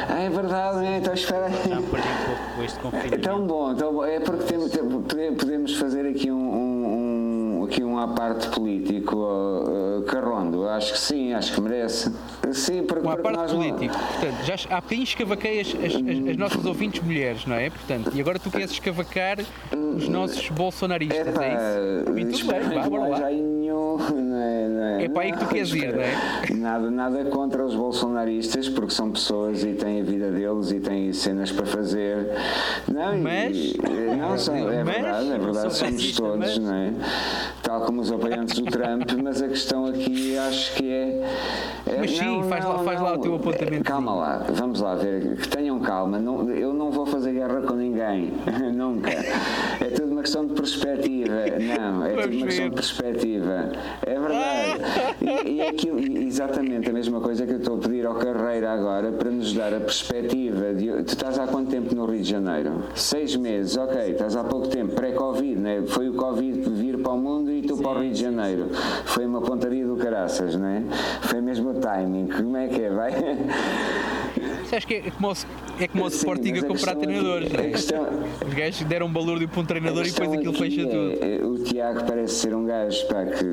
[0.09, 0.99] Ah, é verdade, né?
[0.99, 1.62] então espera já aí.
[1.62, 1.83] perdi um
[2.27, 3.18] pouco com este É confinamento.
[3.22, 4.05] tão bom, tão bom.
[4.05, 4.72] É porque temos,
[5.38, 6.65] podemos fazer aqui um- um-
[7.66, 12.12] aqui um parte político, uh, Carrondo, acho que sim, acho que merece.
[12.52, 13.94] Sim, porque, um à parte político.
[13.94, 17.70] Portanto, já há bocadinho escavaquei as, as, as, as, nossas ouvintes mulheres, não é?
[17.70, 19.38] Portanto, e agora tu queres escavacar
[19.72, 22.12] os nossos bolsonaristas, Epa, é isso?
[22.12, 23.18] Muito bem, vá, bora lá.
[23.77, 26.55] Nenhum, não é, não é, é para aí que tu queres ir, não é?
[26.55, 31.12] Nada, nada contra os bolsonaristas, porque são pessoas e têm a vida deles e têm
[31.12, 32.31] cenas para fazer.
[32.93, 33.77] Não, mas, e,
[34.19, 36.59] não, são, é mas, verdade, é verdade, somos todos, mas...
[36.59, 36.93] não é?
[37.62, 41.23] Tal como os apoiantes do Trump, mas a questão aqui acho que é.
[41.87, 43.85] é mas sim, não, faz, não, lá, faz lá o teu apontamento.
[43.85, 46.19] Calma lá, vamos lá ver, que tenham calma.
[46.19, 48.33] Não, eu não vou fazer guerra com ninguém,
[48.75, 49.11] nunca.
[49.11, 51.33] É tudo questão de perspectiva.
[51.79, 53.73] Não, é tudo uma questão de perspectiva.
[54.05, 55.47] É verdade.
[55.47, 59.12] E, e, aquilo, exatamente a mesma coisa que eu estou a pedir ao Carreira agora
[59.12, 60.87] para nos dar a perspectiva de.
[61.05, 62.83] Tu estás há quanto tempo no Rio de Janeiro?
[62.95, 65.83] Seis meses, ok, estás há pouco tempo, pré-Covid, né?
[65.87, 68.69] foi o Covid vir para o mundo e tu sim, para o Rio de Janeiro.
[69.05, 70.83] Foi uma pontaria do caraças, não é?
[71.23, 72.27] Foi mesmo o timing.
[72.27, 72.91] Como é que é?
[72.91, 73.12] Vai?
[74.67, 75.33] Você acha que é como,
[75.79, 77.55] é como o Sporting a comprar treinadores?
[77.55, 78.09] Aqui, questão,
[78.45, 81.24] Os gajos deram um valor para um treinador e depois aquilo fecha é, tudo.
[81.24, 83.44] É, o Tiago parece ser um gajo pá, que,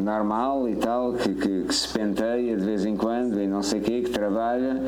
[0.00, 3.80] normal e tal, que, que, que, se penteia de vez em quando e não sei
[3.80, 4.82] o quê, que trabalha.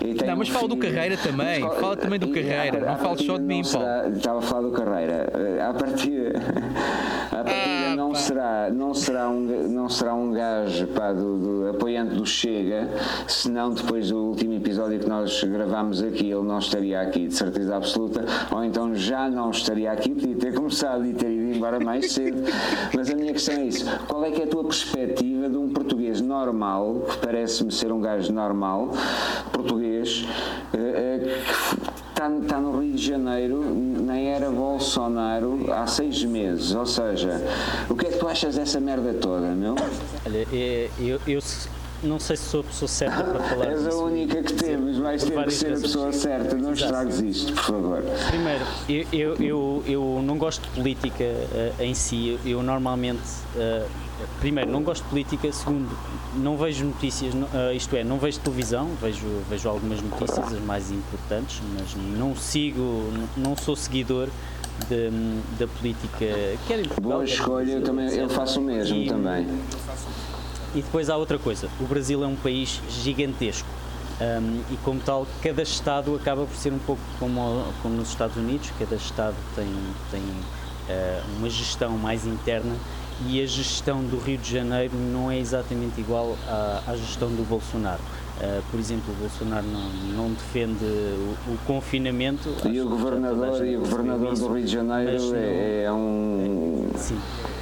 [0.00, 1.60] E tem não, mas um fala do Carreira também.
[1.60, 2.80] Mas, fala também do Carreira.
[2.80, 4.16] não fala só de mim, Paulo.
[4.16, 5.26] Estava a falar do Carreira.
[5.68, 6.32] À partida,
[7.32, 11.68] à partida ah, não, será, não, será um, não será um gajo pá, do, do
[11.70, 12.88] apoiante do Chega,
[13.26, 17.76] senão depois do último episódio que nós gravámos aqui, ele não estaria aqui, de certeza
[17.76, 22.12] absoluta, ou então já não estaria aqui, podia ter começado e ter ido embora mais
[22.12, 22.42] cedo.
[22.94, 25.68] Mas a minha questão é isso: qual é que é a tua perspectiva de um
[25.68, 28.90] português normal, que parece-me ser um gajo normal,
[29.52, 30.26] português,
[30.72, 36.74] eh, eh, que está, está no Rio de Janeiro, nem era Bolsonaro há seis meses.
[36.74, 37.40] Ou seja,
[37.88, 39.74] o que é que tu achas dessa merda toda, meu?
[40.26, 40.46] Olha,
[40.98, 41.40] eu, eu,
[42.02, 45.22] não sei se sou a pessoa certa para falar És a única que temos, vais
[45.24, 48.02] ter que ser a pessoa certa, não estragues isto, por favor.
[48.28, 48.64] Primeiro,
[49.12, 53.22] eu, eu, eu, não gosto de política uh, em si, eu normalmente.
[54.40, 55.96] Primeiro, não gosto de política, segundo,
[56.36, 60.90] não vejo notícias, uh, isto é, não vejo televisão, vejo, vejo algumas notícias, as mais
[60.90, 64.28] importantes, mas não sigo, não sou seguidor
[65.58, 66.26] da política,
[66.66, 69.46] quer em Portugal, Boa escolha, eu, também, eu faço o mesmo e, também.
[70.74, 73.68] E depois há outra coisa: o Brasil é um país gigantesco.
[74.20, 78.36] Um, e como tal, cada Estado acaba por ser um pouco como, como nos Estados
[78.36, 79.68] Unidos, cada Estado tem,
[80.10, 82.74] tem uh, uma gestão mais interna
[83.26, 87.46] e a gestão do Rio de Janeiro não é exatamente igual à, à gestão do
[87.48, 88.00] Bolsonaro.
[88.38, 92.54] Uh, por exemplo, o Bolsonaro não, não defende o, o confinamento.
[92.64, 96.88] E o governador, e o governador do Rio de Janeiro é, é, um.
[96.94, 97.18] Sim.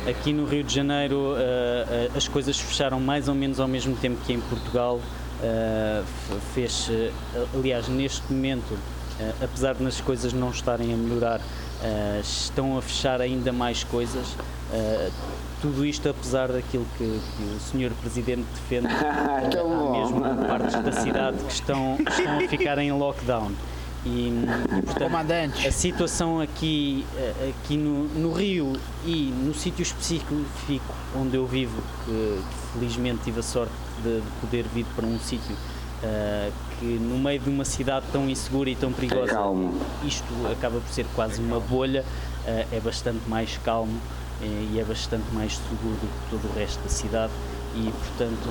[0.07, 3.97] Aqui no Rio de Janeiro uh, uh, as coisas fecharam mais ou menos ao mesmo
[3.97, 5.01] tempo que em Portugal.
[6.55, 6.90] fez,
[7.55, 8.79] aliás, neste momento,
[9.42, 11.40] apesar de as coisas não estarem a melhorar,
[12.23, 14.35] estão a fechar ainda mais coisas
[15.61, 17.05] tudo isto apesar daquilo que,
[17.37, 17.92] que o Sr.
[18.01, 19.40] Presidente defende, há
[19.92, 23.53] mesmo partes da cidade que estão, estão a ficar em lockdown.
[24.05, 24.31] E,
[24.85, 30.33] portanto, a situação aqui, eh, aqui no, no Rio e no sítio específico
[31.16, 32.40] onde eu vivo, que,
[32.73, 33.73] felizmente tive a sorte
[34.05, 38.29] de, de poder vir para um sítio uh, que no meio de uma cidade tão
[38.29, 42.05] insegura e tão perigosa, é isto acaba por ser quase uma bolha,
[42.47, 44.01] uh, é bastante mais calmo
[44.40, 47.33] e é bastante mais seguro do que todo o resto da cidade.
[47.75, 48.49] E portanto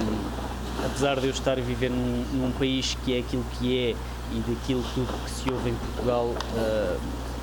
[0.84, 3.95] apesar de eu estar a viver num, num país que é aquilo que é
[4.34, 7.00] e daquilo tudo que se ouve em Portugal uh,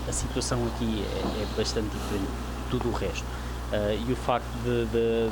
[0.09, 3.25] a situação aqui é, é, bastante diferente de tudo o resto.
[3.73, 5.31] Uh, e o facto de, de,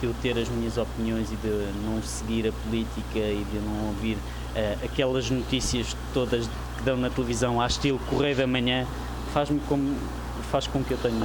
[0.00, 3.88] de, eu ter as minhas opiniões e de não seguir a política e de não
[3.88, 8.86] ouvir uh, aquelas notícias todas que dão na televisão à estilo Correio da Manhã
[9.32, 9.96] faz-me como
[10.50, 11.24] faz com que eu tenha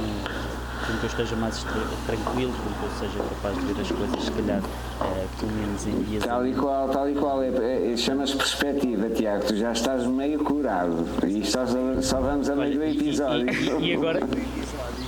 [0.86, 1.64] com que eu esteja mais
[2.06, 5.86] tranquilo, com que eu seja capaz de ver as coisas, se calhar, uh, pelo menos
[5.86, 6.24] em dias.
[6.24, 7.42] Tal e qual, tal e qual.
[7.42, 9.44] É, é, é chama-se perspectiva, Tiago.
[9.46, 11.64] Tu já estás meio curado e só,
[12.02, 13.50] só vamos a meio do episódio.
[13.50, 14.20] E, e, e agora,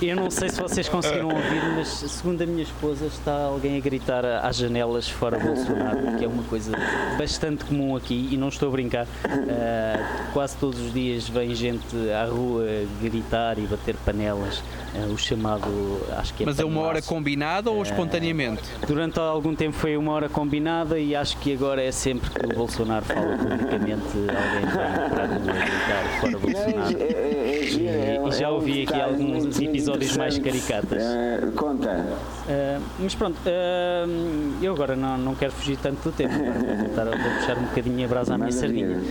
[0.01, 3.79] eu não sei se vocês conseguiram ouvir, mas segundo a minha esposa, está alguém a
[3.79, 6.71] gritar às janelas fora Bolsonaro, que é uma coisa
[7.19, 9.05] bastante comum aqui e não estou a brincar.
[9.05, 12.65] Uh, quase todos os dias vem gente à rua
[12.99, 14.63] gritar e bater panelas,
[15.11, 18.63] o chamado, acho que é Mas é uma hora combinada ou uh, espontaneamente?
[18.85, 22.49] Durante algum tempo foi uma hora combinada e acho que agora é sempre que o
[22.49, 26.97] Bolsonaro fala publicamente, alguém vem para gritar fora Bolsonaro.
[26.97, 31.03] É, é, é, e, e já ouvi aqui alguns episódios mais caricatas.
[31.03, 31.89] Uh, conta.
[31.89, 37.05] Uh, mas pronto, uh, eu agora não, não quero fugir tanto do tempo, vou, tentar,
[37.05, 39.01] vou puxar um bocadinho a brasa à minha sardinha.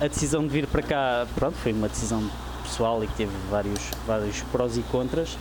[0.00, 2.22] a decisão de vir para cá, pronto, foi uma decisão
[2.68, 5.38] pessoal e que teve vários, vários prós e contras.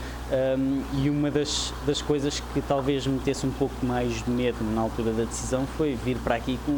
[0.57, 4.57] Um, e uma das, das coisas que talvez me metesse um pouco mais de medo
[4.73, 6.71] na altura da decisão foi vir para aqui com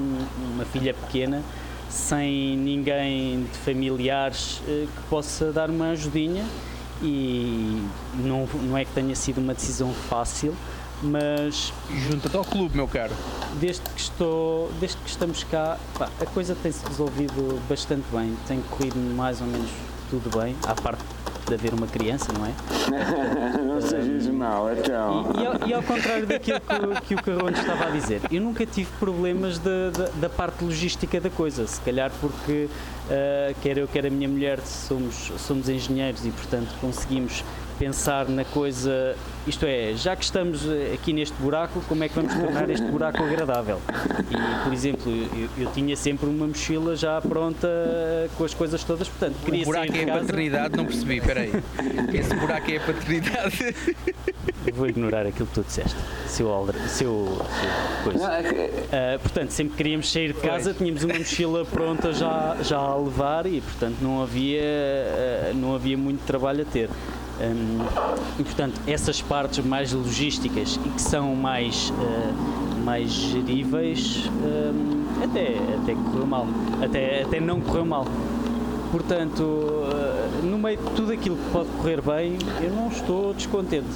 [0.53, 1.41] uma filha pequena,
[1.89, 6.45] sem ninguém de familiares uh, que possa dar uma ajudinha.
[7.01, 7.81] E
[8.15, 10.53] não, não é que tenha sido uma decisão fácil,
[11.01, 11.71] mas.
[12.09, 13.13] Junta-te ao clube, meu caro.
[13.53, 18.61] Desde que, estou, desde que estamos cá, pá, a coisa tem-se resolvido bastante bem, tem
[18.69, 19.69] corrido mais ou menos
[20.09, 21.03] tudo bem, à parte
[21.47, 22.51] de haver uma criança, não é?
[23.63, 25.31] não sejas mal, então.
[25.35, 28.41] E, e, ao, e, ao, contrário daquilo que, que o Carrone estava a dizer, eu
[28.41, 33.77] nunca tive problemas de, de, da parte logística da coisa, se calhar porque uh, quer
[33.77, 37.43] eu, quer a minha mulher somos, somos engenheiros e, portanto, conseguimos
[37.79, 39.15] pensar na coisa,
[39.47, 40.61] isto é, já que estamos
[40.93, 43.81] aqui neste buraco, como é que vamos tornar este buraco agradável?
[44.29, 47.69] E, por exemplo, eu, eu tinha sempre uma mochila já pronta
[48.37, 51.51] com as coisas todas, portanto, queria O buraco é a paternidade, não percebi, espera aí.
[52.13, 53.75] Esse buraco é a paternidade.
[54.67, 55.95] Eu vou ignorar aquilo que tu disseste,
[56.27, 57.41] seu, Aldra, seu,
[58.03, 58.27] seu coisa.
[58.27, 63.45] Uh, portanto, sempre queríamos sair de casa, tínhamos uma mochila pronta já, já a levar
[63.45, 66.89] e, portanto, não havia, uh, não havia muito trabalho a ter.
[67.41, 67.79] Um,
[68.37, 75.55] e portanto, essas partes mais logísticas e que são mais, uh, mais geríveis, um, até,
[75.81, 76.47] até correu mal,
[76.83, 78.05] até, até não correu mal.
[78.91, 83.87] Portanto, uh, no meio de tudo aquilo que pode correr bem, eu não estou descontente.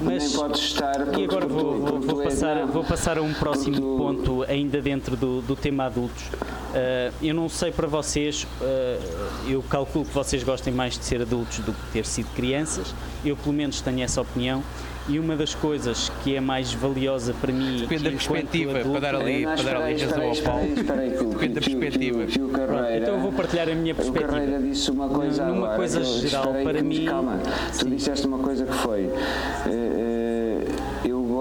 [0.00, 3.98] mas Nem podes estar e agora vou, vou, vou passar, vou passar a um próximo
[3.98, 6.30] ponto ainda dentro do, do tema adultos.
[6.70, 11.20] Uh, eu não sei para vocês, uh, eu calculo que vocês gostem mais de ser
[11.20, 12.94] adultos do que ter sido crianças.
[13.24, 14.62] Eu, pelo menos, tenho essa opinião.
[15.08, 17.78] E uma das coisas que é mais valiosa para mim.
[17.80, 20.74] Depende da perspectiva, adulto, para dar ali, para dar ali razão ao Paulo.
[20.74, 22.26] Depende da perspectiva.
[22.26, 24.28] Que, que, Carreira, então eu vou partilhar a minha perspectiva.
[24.28, 27.04] O Carreira disse uma coisa Numa agora, coisa geral, para mim.
[27.06, 27.40] Calma,
[27.76, 29.06] tu disseste uma coisa que foi.
[29.06, 30.19] Uh,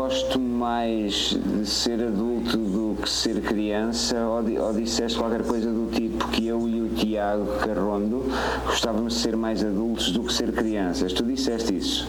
[0.10, 5.88] gosto mais de ser adulto do que ser criança, ou, ou disseste qualquer coisa do
[5.92, 8.26] tipo que eu e o Tiago Carrondo
[8.66, 11.14] gostávamos de ser mais adultos do que ser crianças.
[11.14, 12.08] Tu disseste isso?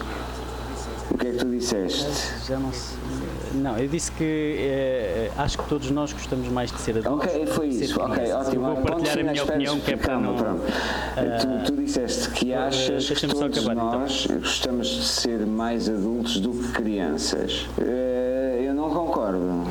[1.11, 2.07] O que é que tu disseste?
[2.49, 2.97] Já não sei.
[3.55, 7.29] Não, eu disse que eh, acho que todos nós gostamos mais de ser adultos.
[7.29, 8.01] Ok, foi isso.
[8.01, 8.67] Ok, ótimo.
[8.67, 10.37] Eu vou partilhar a minha opinião, que é para não.
[10.37, 10.63] Pronto.
[10.63, 14.01] Uh, tu, tu, disseste que achas que todos acabar, então.
[14.01, 14.39] nós então.
[14.39, 17.67] gostamos de ser mais adultos do que crianças.
[17.79, 19.65] Uh, eu não concordo.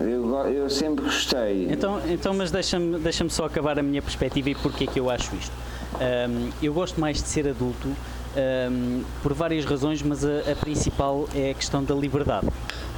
[0.00, 1.68] Eu, eu sempre gostei.
[1.70, 5.34] Então, então mas deixa-me deixa só acabar a minha perspectiva e porquê que eu acho
[5.36, 5.52] isto.
[5.94, 7.88] Um, eu gosto mais de ser adulto
[8.36, 12.48] um, por várias razões, mas a, a, principal é a questão da liberdade.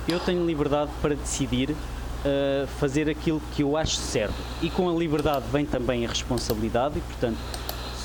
[0.06, 4.92] Eu tenho liberdade para decidir uh, fazer aquilo que eu acho certo e com a
[4.92, 7.38] liberdade vem também a responsabilidade e, portanto,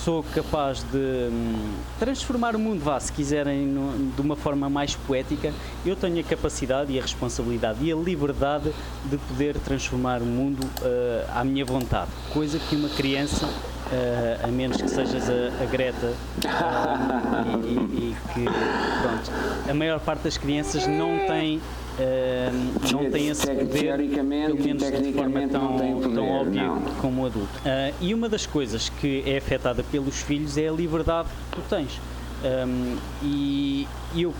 [0.04, 4.95] sou capaz de um, transformar o mundo, vá, se quiserem, no, de uma forma mais
[4.95, 5.54] poética.
[5.86, 8.72] Eu tenho a capacidade e a responsabilidade e a liberdade
[9.06, 13.47] de poder transformar o mundo uh, à minha vontade, coisa que uma criança
[13.89, 16.14] Uh, a menos que sejas a, a Greta
[16.45, 19.32] uh, e, e, que pronto,
[19.68, 21.60] a maior parte das crianças não tem
[22.00, 26.70] uh, não tem esse poder teoricamente pelo menos de forma tão, poder, tão óbvia
[27.02, 27.62] como adulto.
[28.00, 32.00] E uma das coisas que é afetada pelos filhos é a liberdade que tu tens.
[32.43, 34.34] Um, e, e eu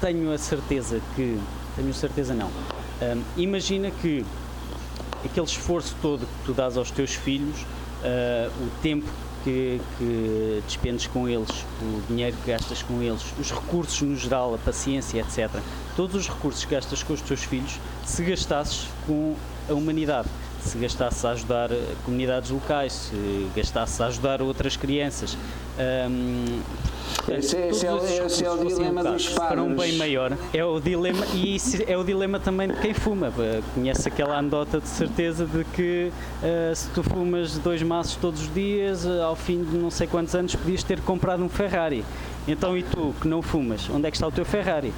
[0.00, 1.38] tenho a certeza que
[1.76, 2.48] tenho certeza não.
[2.48, 4.24] Um, imagina que
[5.24, 9.80] aquele esforço todo que tu dás aos teus filhos uh, o tempo que, que
[10.66, 11.50] despendes com eles,
[11.82, 15.60] o dinheiro que gastas com eles, os recursos no geral, a paciência, etc.
[15.94, 19.36] Todos os recursos que gastas com os teus filhos, se gastasses com
[19.68, 20.28] a humanidade,
[20.60, 21.68] se gastasses a ajudar
[22.04, 25.36] comunidades locais, se gastasses a ajudar outras crianças.
[25.78, 26.62] Um,
[27.28, 29.48] esse, esse, é, esse é o dilema dos padres.
[29.48, 30.36] Para um bem maior.
[30.52, 31.56] É o dilema, e
[31.86, 33.32] é o dilema também de quem fuma.
[33.74, 36.12] Conhece aquela anedota de certeza de que
[36.42, 40.06] uh, se tu fumas dois maços todos os dias, uh, ao fim de não sei
[40.06, 42.04] quantos anos podias ter comprado um Ferrari.
[42.46, 44.92] Então, e tu que não fumas, onde é que está o teu Ferrari?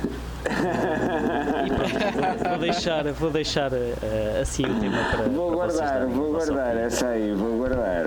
[1.65, 3.77] e pronto, vou deixar, vou deixar uh,
[4.43, 5.29] assim o tema para.
[5.29, 8.07] Vou para guardar, vou guardar, essa aí, vou guardar.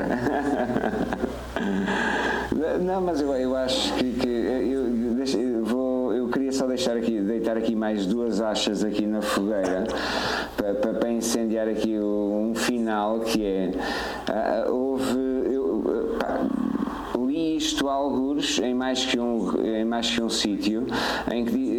[2.82, 6.98] Não, mas eu, eu acho que, que eu, deixa, eu, vou, eu queria só deixar
[6.98, 9.86] aqui, deitar aqui mais duas achas aqui na fogueira
[10.58, 13.72] para, para, para incendiar aqui um final que é
[14.68, 15.18] uh, houve
[15.54, 16.40] eu, pá,
[17.26, 20.86] li isto alguns em mais que um, em mais que um sítio
[21.32, 21.79] em que,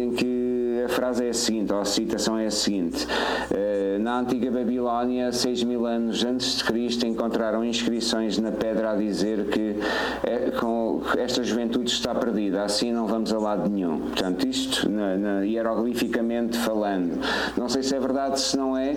[0.91, 3.07] frase é a seguinte, ou a citação é a seguinte:
[3.51, 8.95] eh, Na antiga Babilónia, seis mil anos antes de Cristo, encontraram inscrições na pedra a
[8.95, 9.75] dizer que
[10.23, 14.01] é, com esta juventude está perdida, assim não vamos a lado nenhum.
[14.01, 17.19] Portanto, isto na, na, hieroglificamente falando.
[17.57, 18.95] Não sei se é verdade, se não é,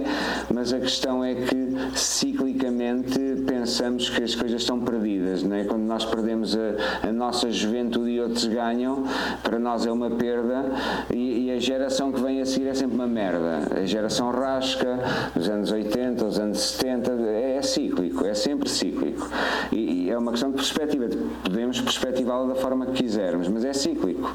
[0.52, 5.64] mas a questão é que ciclicamente pensamos que as coisas estão perdidas, não é?
[5.64, 9.04] Quando nós perdemos a, a nossa juventude e outros ganham,
[9.42, 10.64] para nós é uma perda
[11.12, 13.68] e, e a geração que vem a seguir é sempre uma merda.
[13.76, 14.98] A geração rasca,
[15.36, 19.28] os anos 80, os anos 70, é, é cíclico, é sempre cíclico.
[19.70, 21.08] E, e, é uma questão de perspectiva,
[21.42, 24.34] podemos perspectivá-la da forma que quisermos, mas é cíclico.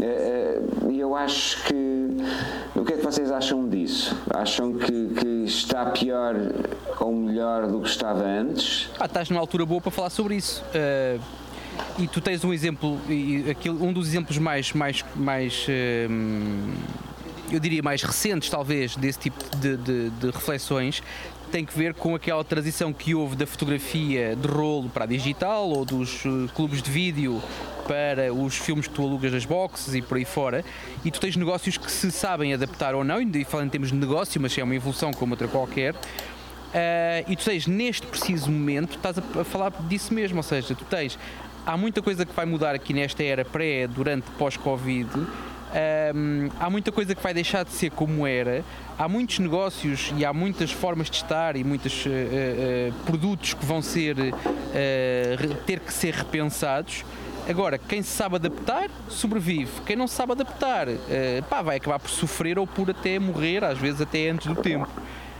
[0.00, 2.08] É, é, e eu acho que.
[2.74, 4.16] O que é que vocês acham disso?
[4.30, 6.34] Acham que, que está pior
[7.00, 8.88] ou melhor do que estava antes?
[8.98, 10.62] Ah, estás numa altura boa para falar sobre isso.
[10.74, 11.47] Uh
[11.98, 12.98] e tu tens um exemplo,
[13.50, 15.66] aquilo, um dos exemplos mais, mais, mais
[16.10, 16.74] hum,
[17.50, 21.02] eu diria mais recentes talvez desse tipo de, de, de, reflexões
[21.50, 25.68] tem que ver com aquela transição que houve da fotografia de rolo para a digital
[25.70, 27.42] ou dos uh, clubes de vídeo
[27.86, 30.62] para os filmes que tu alugas nas boxes e por aí fora.
[31.02, 33.96] E tu tens negócios que se sabem adaptar ou não, e falando em termos de
[33.96, 35.94] negócio, mas é uma evolução como outra qualquer.
[35.94, 40.84] Uh, e tu tens neste preciso momento, estás a, falar disso mesmo, ou seja, tu
[40.84, 41.18] tens
[41.68, 45.10] há muita coisa que vai mudar aqui nesta era pré, durante, pós-Covid.
[46.58, 48.64] Há muita coisa que vai deixar de ser como era.
[48.98, 53.64] Há muitos negócios e há muitas formas de estar e muitos uh, uh, produtos que
[53.66, 57.04] vão ser uh, ter que ser repensados.
[57.46, 59.82] Agora, quem se sabe adaptar, sobrevive.
[59.84, 60.86] Quem não se sabe adaptar,
[61.48, 64.86] pá, vai acabar por sofrer ou por até morrer, às vezes até antes do tempo.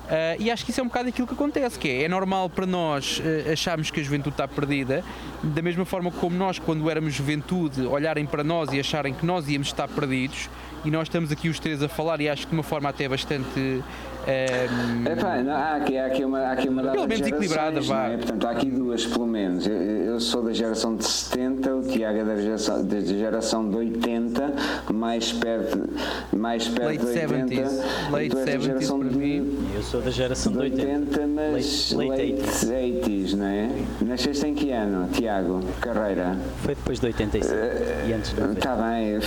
[0.09, 2.49] Uh, e acho que isso é um bocado aquilo que acontece, que é, é normal
[2.49, 5.05] para nós uh, acharmos que a juventude está perdida,
[5.43, 9.47] da mesma forma como nós, quando éramos juventude, olharem para nós e acharem que nós
[9.51, 10.49] íamos estar perdidos,
[10.85, 13.09] e nós estamos aqui os três a falar e acho que de uma forma até
[13.09, 13.83] bastante
[14.29, 18.13] um, Epá, não, há, aqui, há, aqui uma, há aqui uma pelo menos equilibrada, vai.
[18.13, 18.17] É?
[18.19, 19.67] Portanto, há aqui duas, pelo menos.
[19.67, 23.77] Eu, eu, sou da geração de 70, o Tiago é da geração, da geração de
[23.77, 24.53] 80,
[24.93, 25.89] mais perto,
[26.37, 27.55] mais perto late de 80.
[27.55, 28.11] 70s.
[28.11, 31.21] Late 70s de, Eu sou da geração de 80.
[31.21, 32.69] 80 mas late, late, late 80s.
[32.69, 33.71] 80s, não é?
[34.03, 35.61] Nasceste em que ano, Tiago?
[35.81, 36.37] Carreira?
[36.63, 38.59] Foi depois de 85 uh, e antes de 90.
[38.59, 39.19] Está bem.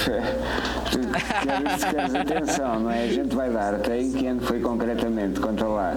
[1.42, 3.04] Queres, queres atenção, não é?
[3.04, 3.74] A gente vai dar.
[3.74, 5.40] Até em que ano foi concretamente?
[5.40, 5.94] Conta lá.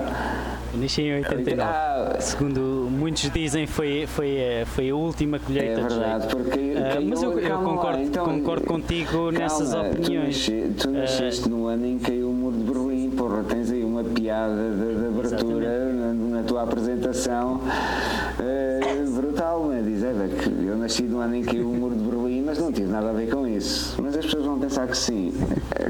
[0.72, 1.62] Eu nasci em 89.
[1.62, 7.22] Ah, Segundo muitos dizem, foi, foi, foi a última colheita é verdade, porque uh, Mas
[7.22, 10.44] eu, eu concordo, lá, então, concordo contigo calma, nessas opiniões.
[10.44, 13.44] Tu, nasci, tu nasceste uh, no ano em que caiu o muro de Berlim, porra,
[13.44, 19.82] tens aí uma piada de, de abertura na, na, tua apresentação uh, brutal, né?
[19.84, 22.72] diz, é, que eu nasci no ano em que o muro de Berlim, mas não
[22.72, 23.96] tive nada a ver com isso.
[24.02, 25.32] Mas as pessoas vão pensar que sim,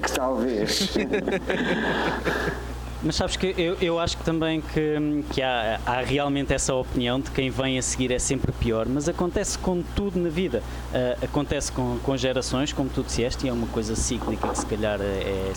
[0.03, 0.95] que talvez.
[3.05, 7.21] Mas sabes que eu, eu acho que também que, que há, há, realmente essa opinião
[7.21, 10.63] de quem vem a seguir é sempre pior, mas acontece com tudo na vida.
[10.91, 14.65] Uh, acontece com, com gerações, como tu disseste, e é uma coisa cíclica que se
[14.65, 15.53] calhar é, é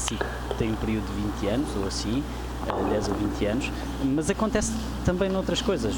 [0.57, 2.21] tem um período de 20 anos ou assim,
[2.89, 3.71] 10 ou 20 anos,
[4.03, 4.73] mas acontece
[5.05, 5.95] também noutras coisas.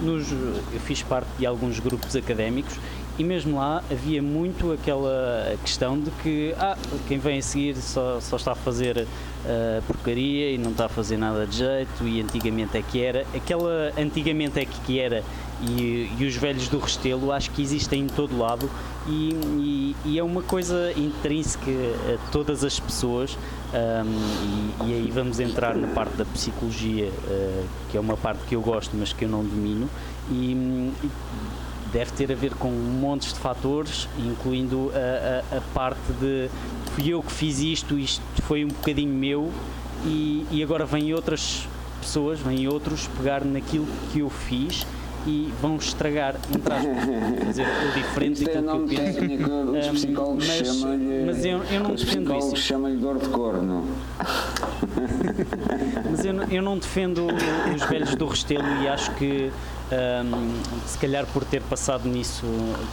[0.00, 2.78] Nos, eu fiz parte de alguns grupos académicos
[3.18, 8.20] e mesmo lá havia muito aquela questão de que ah, quem vem a seguir só,
[8.20, 12.20] só está a fazer uh, porcaria e não está a fazer nada de jeito e
[12.20, 13.24] antigamente é que era.
[13.34, 15.22] Aquela antigamente é que era
[15.62, 18.68] e, e os velhos do Restelo acho que existem em todo lado
[19.06, 21.70] e, e, e é uma coisa intrínseca
[22.12, 23.38] a todas as pessoas
[23.72, 28.56] um, e, aí vamos entrar na parte da psicologia uh, que é uma parte que
[28.56, 29.88] eu gosto mas que eu não domino
[30.30, 30.90] e,
[31.94, 36.50] deve ter a ver com montes de fatores, incluindo a, a, a, parte de
[36.92, 39.50] fui eu que fiz isto, isto foi um bocadinho meu
[40.04, 41.68] e, e agora vêm outras
[42.00, 44.84] pessoas, vêm outros pegar naquilo que eu fiz
[45.24, 49.20] e vão estragar, entre aspas, dizer o diferente daquilo é que eu penso.
[49.20, 51.24] Técnico, os psicólogos mas, chamam-lhe.
[51.24, 52.66] Mas eu, eu não os defendo psicólogos isso.
[52.66, 53.84] chamam-lhe dor de corno.
[56.10, 57.26] mas eu, eu não defendo
[57.74, 59.50] os velhos do Restelo e acho que
[59.92, 62.44] um, se calhar por ter passado nisso,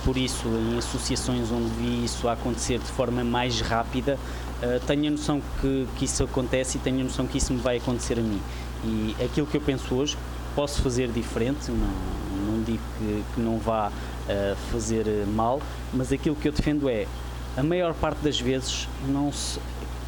[0.03, 4.17] por isso, em associações onde vi isso acontecer de forma mais rápida,
[4.61, 7.59] uh, tenho a noção que, que isso acontece e tenho a noção que isso me
[7.59, 8.41] vai acontecer a mim.
[8.83, 10.17] E aquilo que eu penso hoje,
[10.55, 15.61] posso fazer diferente, não, não digo que, que não vá uh, fazer mal,
[15.93, 17.07] mas aquilo que eu defendo é,
[17.55, 19.59] a maior parte das vezes, não se,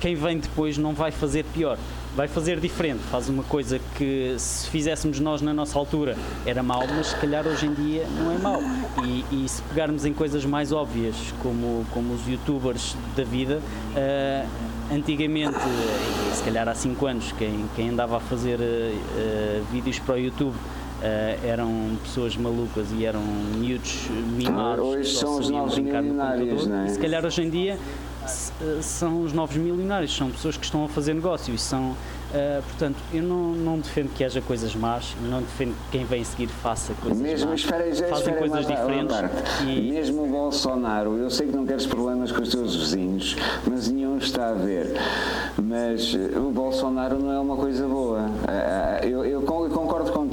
[0.02, 1.78] quem vem depois não vai fazer pior
[2.16, 6.84] vai fazer diferente, faz uma coisa que se fizéssemos nós na nossa altura era mau,
[6.88, 8.61] mas se calhar hoje em dia não é mau.
[9.03, 14.93] E, e se pegarmos em coisas mais óbvias, como, como os youtubers da vida, uh,
[14.93, 15.57] antigamente,
[16.34, 20.55] se calhar há 5 anos, quem, quem andava a fazer uh, vídeos para o YouTube
[21.03, 24.07] Uh, eram pessoas malucas e eram miúdos
[24.38, 24.86] mimados.
[24.86, 26.88] Hoje são os novos milionários, não é?
[26.88, 27.78] Se calhar hoje em dia
[28.82, 31.95] são os novos milionários, são pessoas que estão a fazer negócio e são
[32.34, 36.24] Uh, portanto, eu não, não, defendo que haja coisas más, não defendo que quem vem
[36.24, 37.59] seguir faça coisas mesmo, más.
[37.59, 39.15] Espera, espera, Fazem coisas diferentes.
[39.61, 39.91] E...
[39.91, 43.36] Mesmo o Bolsonaro, eu sei que não queres problemas com os teus vizinhos,
[43.69, 44.99] mas nenhum está a ver.
[45.61, 48.21] Mas eh, o Bolsonaro não é uma coisa boa.
[48.21, 50.33] Uh, eu, eu, concordo contigo,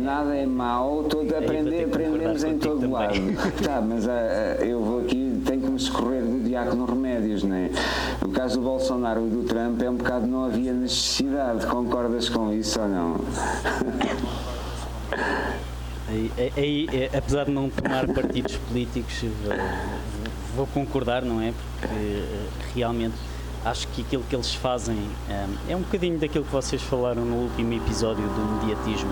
[0.00, 2.92] Nada é mau, todo, aprender, aprendemos em todo também.
[2.92, 3.14] lado.
[3.62, 7.70] tá, mas uh, eu vou aqui, tenho que me escorrer do diácono remédios, não é?
[8.22, 11.66] O caso do Bolsonaro e do Trump é um bocado não havia necessidade.
[11.66, 13.16] Concordas com isso ou não?
[16.08, 19.54] Aí, aí, é, apesar de não tomar partidos políticos, vou,
[20.56, 21.52] vou, concordar, não é?
[21.52, 23.14] Porque eh, realmente
[23.64, 24.96] acho que aquilo que eles fazem
[25.28, 29.10] é, é um bocadinho daquilo que vocês falaram no último episódio do mediatismo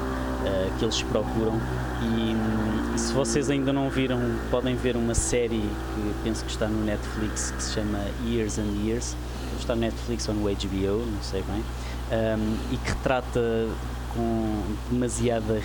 [0.78, 1.60] que eles procuram.
[2.02, 4.20] E, e, se vocês ainda não viram,
[4.50, 8.84] podem ver uma série que penso que está no Netflix que se chama Years and
[8.84, 9.16] Years.
[9.58, 11.64] Está no Netflix ou no HBO, não sei bem.
[12.10, 13.68] Um, e que retrata
[14.14, 15.60] com demasiada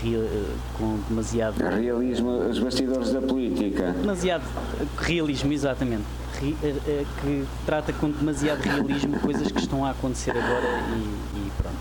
[0.77, 4.43] com demasiado realismo os bastidores da política demasiado
[4.97, 6.03] realismo exatamente
[6.41, 10.67] eh, eh, que trata com demasiado realismo coisas que estão a acontecer agora
[10.97, 11.77] e, e pronto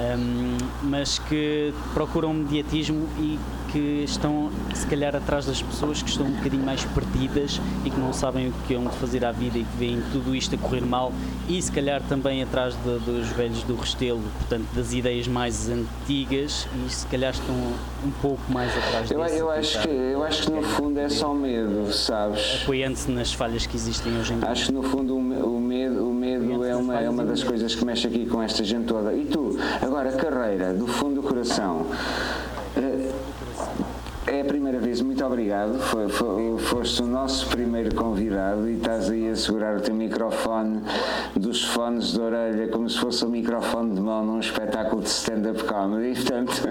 [0.00, 3.38] um, mas que procuram mediatismo e
[3.72, 7.98] que estão, se calhar, atrás das pessoas que estão um bocadinho mais perdidas e que
[7.98, 10.58] não sabem o que é onde fazer à vida e que veem tudo isto a
[10.58, 11.12] correr mal
[11.48, 16.66] e, se calhar, também atrás de, dos velhos do Restelo, portanto, das ideias mais antigas
[16.86, 20.50] e, se calhar, estão um pouco mais atrás eu, eu acho que Eu acho que,
[20.50, 22.60] no fundo, é só medo, sabes?
[22.62, 24.48] Apoiando-se nas falhas que existem hoje em dia.
[24.48, 25.20] Acho que, no fundo, o
[25.60, 28.86] medo, o medo é uma, é uma das coisas que mexe aqui com esta gente
[28.86, 29.12] toda.
[29.14, 31.86] E tu, agora, carreira, do fundo do coração.
[34.26, 35.78] Uh, é a primeira vez, muito obrigado.
[35.78, 40.82] Foi, foi, foste o nosso primeiro convidado e estás aí a segurar o teu microfone
[41.34, 45.64] dos fones de orelha como se fosse um microfone de mão num espetáculo de stand-up
[45.64, 46.14] comedy.
[46.20, 46.62] Portanto,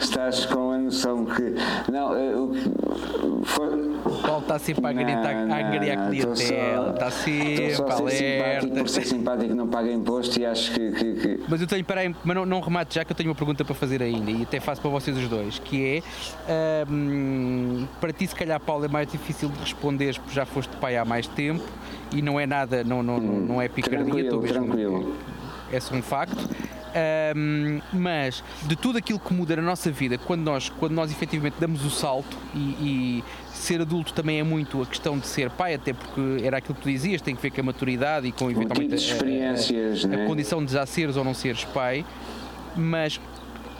[0.00, 1.54] estás com a noção que.
[1.90, 3.88] Não, eh, o foi,
[4.22, 8.68] Paulo está sempre a gritar, não, a angariar clientela, está sempre só a alerta.
[8.68, 10.92] Por ser simpático, não paga imposto e acho que.
[10.92, 11.40] que, que...
[11.48, 13.74] Mas eu tenho, peraí, mas não, não remate já que eu tenho uma pergunta para
[13.74, 16.02] fazer ainda e até faço para vocês os dois, que
[16.46, 20.76] é um, para ti, se calhar, Paulo, é mais difícil de responder porque já foste
[20.76, 21.64] pai há mais tempo
[22.12, 25.16] e não é nada, não, não, não é picardia, tranquilo, tranquilo.
[25.72, 26.48] é só um facto.
[27.36, 31.56] Um, mas de tudo aquilo que muda na nossa vida quando nós, quando nós efetivamente
[31.60, 35.74] damos o salto e, e, ser adulto também é muito a questão de ser pai,
[35.74, 38.50] até porque era aquilo que tu dizias, tem que ver com a maturidade e com
[38.50, 42.06] eventualmente a, a, a, a, condição de já seres ou não seres pai,
[42.74, 43.20] mas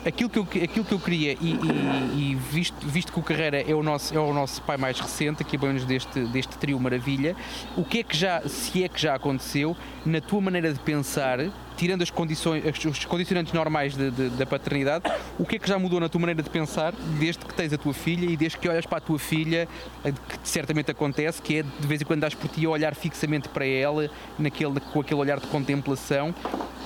[0.04, 3.60] aquilo que eu, aquilo que eu queria, e, e, e, visto, visto que o Carreira
[3.60, 7.36] é o, nosso, é o nosso pai mais recente, aqui bem deste, deste trio Maravilha,
[7.76, 11.38] o que é que já, se é que já aconteceu, na tua maneira de pensar,
[11.78, 15.04] tirando as condições, os condicionantes normais de, de, da paternidade,
[15.38, 17.78] o que é que já mudou na tua maneira de pensar desde que tens a
[17.78, 19.68] tua filha e desde que olhas para a tua filha,
[20.02, 23.48] que certamente acontece, que é de vez em quando dás por ti a olhar fixamente
[23.48, 26.34] para ela, naquele, com aquele olhar de contemplação,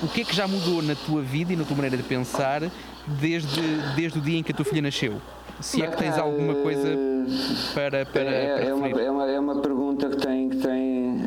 [0.03, 2.61] o que é que já mudou na tua vida e na tua maneira de pensar
[3.07, 3.62] desde,
[3.97, 5.22] desde o dia em que a tua filha nasceu?
[5.59, 6.88] Se é que tens alguma coisa
[7.72, 8.05] para.
[8.05, 10.49] para, é, para é, uma, é, uma, é uma pergunta que tem.
[10.51, 11.24] Que tem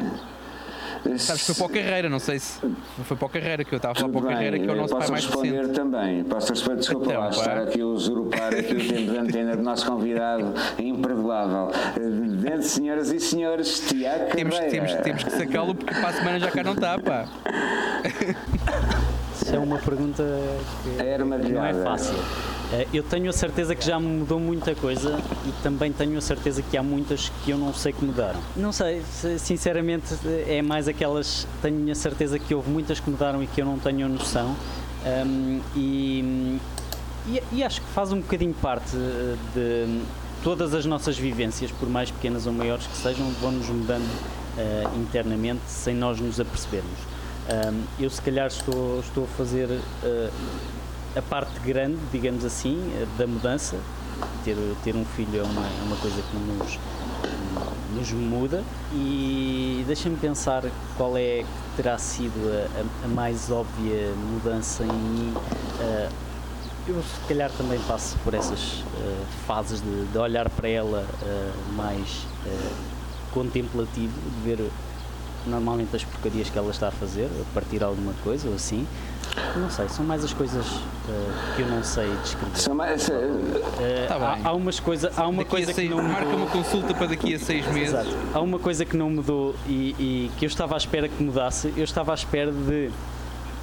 [1.17, 2.59] Sabes que foi para a carreira, não sei se
[3.03, 4.75] foi para a carreira que eu estava a falar para a carreira, que é o
[4.75, 5.75] nosso pai mais responder recente.
[5.75, 7.35] também, posso responder, desculpa então, lá, pá.
[7.35, 11.69] estar aqui a usurpar aqui o tempo de antena do nosso convidado, imperdoável.
[12.41, 16.51] Dentro, senhoras e senhores, Tiago temos, temos, temos que sacá-lo porque para a semana já
[16.51, 17.27] cá não está, pá.
[19.45, 20.23] Isso é uma pergunta
[20.81, 22.15] que é não é fácil.
[22.73, 26.63] Eh, eu tenho a certeza que já mudou muita coisa e também tenho a certeza
[26.63, 28.39] que há muitas que eu não sei que mudaram.
[28.55, 29.03] Não sei,
[29.37, 30.15] sinceramente,
[30.47, 31.47] é mais aquelas.
[31.61, 34.55] Tenho a certeza que houve muitas que mudaram e que eu não tenho noção.
[35.05, 36.59] Um, e,
[37.27, 40.01] e, e, acho que faz um bocadinho parte eh, de
[40.43, 44.09] todas as nossas vivências, por mais pequenas ou maiores que sejam, vão-nos mudando
[44.57, 47.14] uh, internamente sem nós nos apercebermos.
[47.47, 49.67] Um, eu, se calhar, estou, estou a fazer.
[50.03, 50.31] Uh,
[51.15, 52.77] a parte grande, digamos assim,
[53.17, 53.77] da mudança,
[54.43, 56.79] ter, ter um filho é uma, é uma coisa que nos,
[57.95, 60.63] nos muda e deixa-me pensar
[60.97, 65.33] qual é que terá sido a, a mais óbvia mudança em mim.
[65.35, 66.11] Uh,
[66.87, 71.73] eu se calhar também passo por essas uh, fases de, de, olhar para ela uh,
[71.73, 72.27] mais
[73.31, 74.71] contemplativo, de ver
[75.45, 78.85] normalmente as porcarias que ela está a fazer, a partir alguma coisa ou assim.
[79.57, 82.57] Não sei, são mais as coisas uh, que eu não sei descrever.
[82.57, 83.11] São mais, uh,
[84.07, 86.37] tá há, há, umas coisa, há uma daqui coisa seis, que não marca mudou.
[86.37, 87.93] uma consulta para daqui a seis meses.
[87.93, 88.09] Exato.
[88.33, 91.73] Há uma coisa que não mudou e, e que eu estava à espera que mudasse.
[91.75, 92.91] Eu estava à espera de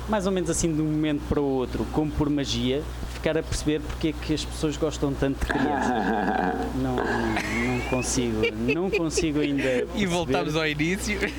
[0.09, 2.83] mais ou menos assim de um momento para o outro, como por magia,
[3.23, 5.91] ficar a perceber porque é que as pessoas gostam tanto de crianças.
[6.75, 8.41] não, não, não, consigo,
[8.75, 9.63] não consigo ainda.
[9.63, 9.89] Perceber.
[9.95, 11.19] E voltamos ao início.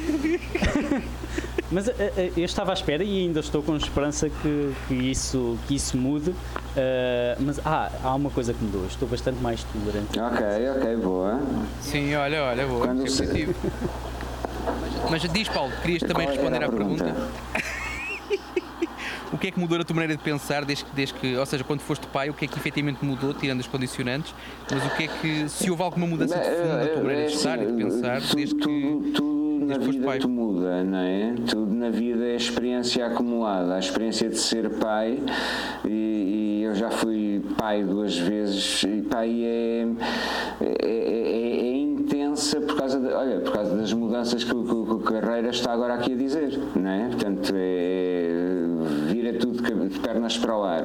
[1.69, 1.91] Mas uh,
[2.37, 6.29] eu estava à espera e ainda estou com esperança que, que, isso, que isso mude.
[6.29, 6.35] Uh,
[7.39, 10.19] mas ah, há uma coisa que mudou, estou bastante mais tolerante.
[10.19, 11.41] Ok, ok, boa.
[11.81, 12.85] Sim, olha, olha, boa.
[12.85, 13.23] Quando se...
[15.09, 17.03] Mas diz, Paulo, querias também responder à pergunta?
[17.05, 17.62] pergunta?
[19.33, 21.63] O que é que mudou na tua maneira de pensar desde, desde que, ou seja,
[21.63, 24.33] quando foste pai, o que é que efetivamente mudou, tirando as condicionantes,
[24.71, 27.33] mas o que é que, se houve alguma mudança de fundo na tua maneira de
[27.33, 31.33] estar e de pensar, desde que na vida tu muda, não é?
[31.49, 33.75] Tudo na vida é experiência acumulada.
[33.75, 35.19] A experiência de ser pai,
[35.85, 39.87] e, e eu já fui pai duas vezes, e pai é,
[40.61, 44.73] é, é, é intensa por causa, de, olha, por causa das mudanças que, que, que
[44.73, 47.07] o Carreira está agora aqui a dizer, não é?
[47.07, 48.62] Portanto, é,
[49.23, 50.83] vira tudo de pernas para o ar.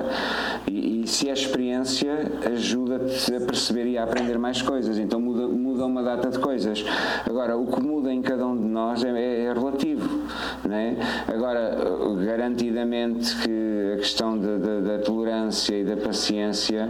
[0.69, 5.49] E, e se a experiência ajuda-te a perceber e a aprender mais coisas, então muda,
[5.49, 6.85] muda uma data de coisas.
[7.29, 10.23] Agora, o que muda em cada um de nós é, é, é relativo,
[10.65, 10.97] não é?
[11.27, 11.77] Agora,
[12.25, 16.89] garantidamente que a questão da, tolerância e da paciência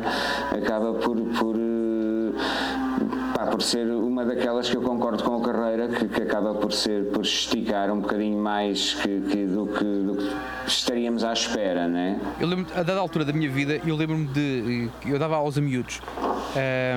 [0.51, 1.57] acaba por, por
[3.51, 7.07] por ser uma daquelas que eu concordo com a carreira, que, que acaba por ser,
[7.07, 12.21] por esticar um bocadinho mais que, que, do, que, do que estaríamos à espera, né?
[12.41, 14.89] Eu lembro, a dada altura da minha vida, eu lembro-me de.
[15.07, 16.01] Eu dava aulas a miúdos.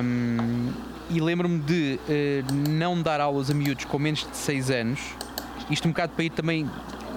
[0.02, 0.70] Um,
[1.10, 5.00] e lembro-me de uh, não dar aulas a miúdos com menos de 6 anos,
[5.70, 6.68] isto um bocado para ir também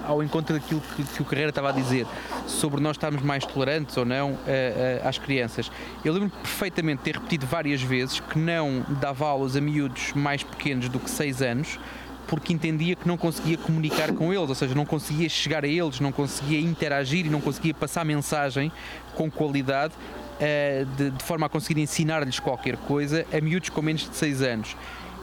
[0.05, 2.05] ao encontro daquilo que, que, o Carreira estava a dizer
[2.47, 5.71] sobre nós estarmos mais tolerantes ou não uh, uh, às crianças.
[6.03, 10.89] Eu lembro perfeitamente ter repetido várias vezes que não dava aulas a miúdos mais pequenos
[10.89, 11.79] do que 6 anos
[12.27, 15.99] porque entendia que não conseguia comunicar com eles, ou seja, não conseguia chegar a eles,
[15.99, 18.71] não conseguia interagir e não conseguia passar mensagem
[19.13, 24.09] com qualidade uh, de, de forma a conseguir ensinar-lhes qualquer coisa a miúdos com menos
[24.09, 24.75] de 6 anos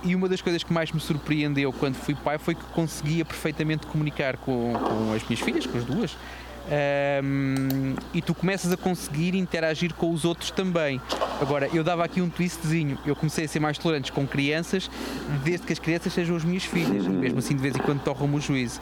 [0.05, 3.87] e uma das coisas que mais me surpreendeu quando fui pai foi que conseguia perfeitamente
[3.87, 6.17] comunicar com, com as minhas filhas, com as duas.
[7.25, 11.01] Um, e tu começas a conseguir interagir com os outros também.
[11.41, 12.99] Agora, eu dava aqui um twistzinho.
[13.05, 14.89] Eu comecei a ser mais tolerante com crianças,
[15.43, 18.37] desde que as crianças sejam as minhas filhas, mesmo assim de vez em quando torram-me
[18.37, 18.81] o juízo.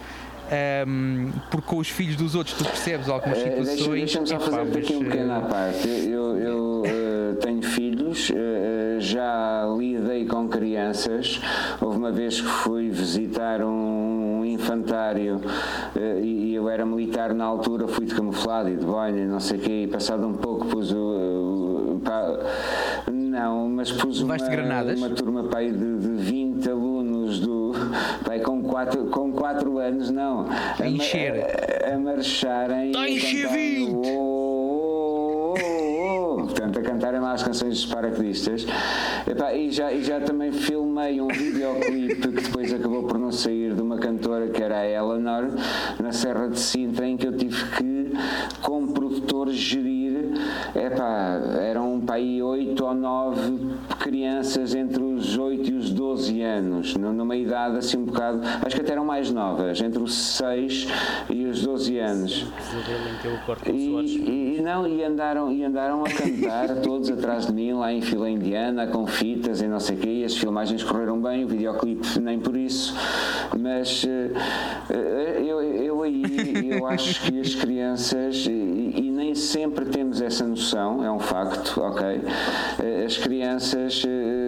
[0.50, 3.86] Um, porque com os filhos dos outros tu percebes algumas eh, situações.
[3.86, 5.88] Uh, Deixa-me só fazer aqui um pequeno à parte.
[5.88, 8.34] Eu, eu uh, tenho filhos, uh,
[8.98, 11.40] já lidei com crianças.
[11.80, 15.40] Houve uma vez que fui visitar um infantário
[16.20, 19.58] e eu era militar na altura, fui de camuflado e de boina e não sei
[19.58, 22.00] o quê, e passado um pouco pus o.
[23.08, 24.36] não, mas pus uma,
[24.96, 26.99] uma turma pai de, de 20 alunos
[27.38, 27.72] do.
[28.24, 30.46] Pai, com 4 com quatro anos, não.
[30.48, 31.46] A, a encher.
[31.84, 32.88] A, a marcharem.
[32.88, 34.40] Está a encher 20!
[36.50, 38.66] portanto, a cantarem lá as canções dos paraquedistas.
[39.54, 43.80] E já, e já também filmei um videoclipe que depois acabou por não sair de
[43.80, 45.48] uma cantora que era a Eleanor,
[45.98, 48.12] na Serra de Sintra, em que eu tive que,
[48.60, 50.32] como produtor, gerir.
[50.74, 53.56] Epá, eram um pai oito ou nove
[54.00, 58.82] crianças entre os 8 e os 12 anos, numa idade assim um bocado, acho que
[58.82, 60.88] até eram mais novas, entre os 6
[61.30, 62.46] e os 12 anos.
[64.24, 68.00] E, e, não, e andaram, e andaram a cantar todos atrás de mim lá em
[68.00, 71.48] fila indiana, com fitas e não sei o quê, e as filmagens correram bem, o
[71.48, 72.92] videoclipe nem por isso,
[73.56, 74.30] mas eh,
[74.90, 76.24] eh, eu, eu aí
[76.70, 78.48] eu acho que as crianças,
[78.96, 82.20] e, nem sempre temos essa noção, é um facto, ok?
[82.82, 84.04] Eh, as crianças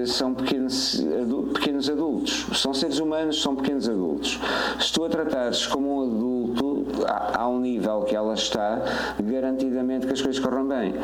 [0.07, 1.03] são pequenos,
[1.55, 4.41] pequenos adultos, são seres humanos, são pequenos adultos.
[4.81, 6.87] Se tu a tratares como um adulto,
[7.35, 8.83] ao nível que ela está,
[9.23, 10.95] garantidamente que as coisas corram bem.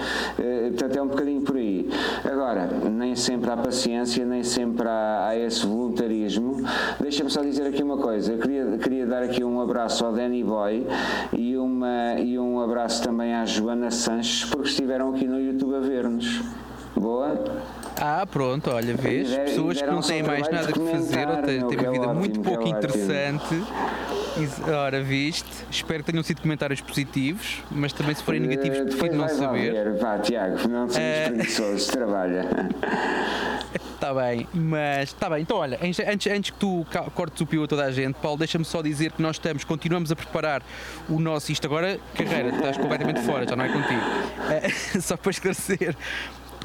[0.68, 1.88] Portanto, é um bocadinho por aí.
[2.24, 6.57] Agora, nem sempre há paciência, nem sempre há, há esse voluntarismo.
[7.01, 8.32] Deixa-me só dizer aqui uma coisa.
[8.32, 10.86] Eu queria, queria dar aqui um abraço ao Danny Boy
[11.32, 15.80] e, uma, e um abraço também à Joana Sanches, porque estiveram aqui no YouTube a
[15.80, 16.42] ver-nos.
[16.96, 17.38] Boa?
[18.01, 19.28] Ah, pronto, olha, vês?
[19.36, 22.70] Pessoas que não têm mais nada que fazer, ou têm uma vida muito pouco é
[22.70, 23.62] interessante.
[24.72, 25.49] Ora, viste?
[25.68, 29.72] Espero que tenham sido comentários positivos, mas também se forem negativos, Eh, prefiro não saber.
[29.72, 29.94] ver.
[29.99, 32.46] Vá, Tiago, não sejas Eh, preguiçoso, trabalha.
[33.74, 35.42] Está bem, mas está bem.
[35.42, 36.86] Então, olha, antes, antes que tu
[37.16, 40.12] cortes o pio a toda a gente, Paulo, deixa-me só dizer que nós estamos, continuamos
[40.12, 40.62] a preparar
[41.09, 41.51] o nosso.
[41.51, 44.01] Isto agora, carreira, estás completamente fora, já não é contigo.
[44.53, 44.68] Eh,
[45.03, 45.96] só para esclarecer.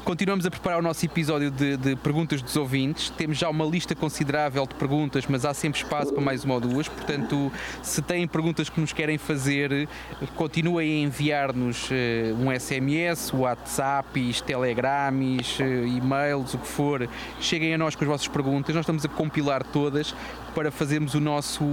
[0.04, 3.08] Continuamos a preparar o nosso episódio de, de perguntas dos ouvintes.
[3.08, 6.60] Temos já uma lista considerável de perguntas, mas há sempre espaço para mais uma ou
[6.60, 6.86] duas.
[6.86, 7.50] Portanto,
[7.82, 9.88] se têm perguntas que nos querem fazer,
[10.36, 17.08] continuem a enviar-nos eh, um SMS, WhatsApps, Telegrams, eh, e-mails, o que for.
[17.40, 18.74] Cheguem a nós com as vossas perguntas.
[18.74, 20.14] Nós estamos a compilar todas
[20.54, 21.64] para fazermos o nosso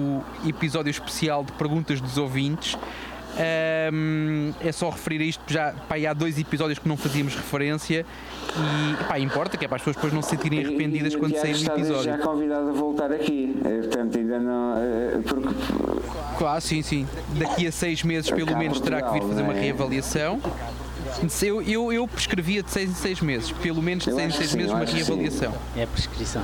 [0.48, 2.78] episódio especial de perguntas dos ouvintes.
[3.40, 8.06] Ahm, é só referir a isto, já pá, há dois episódios que não fazíamos referência
[8.58, 11.20] e pá, importa que é para as pessoas depois não se sentirem arrependidas E- e
[11.20, 12.04] quando sair o episódio.
[12.04, 13.56] já convidado a voltar aqui.
[13.64, 14.74] Eh, Portanto, ainda não.
[14.78, 17.08] eh, Porque Ah, sim, sim.
[17.38, 19.62] Daqui a seis meses, pelo Cá, menos, terá que vir fazer uma é?
[19.62, 20.40] reavaliação.
[21.42, 24.38] Eu, eu, eu prescrevia de seis em seis meses, pelo menos de seis em acho
[24.38, 25.54] seis que sim, meses, eu uma reavaliação.
[25.76, 26.42] É a prescrição.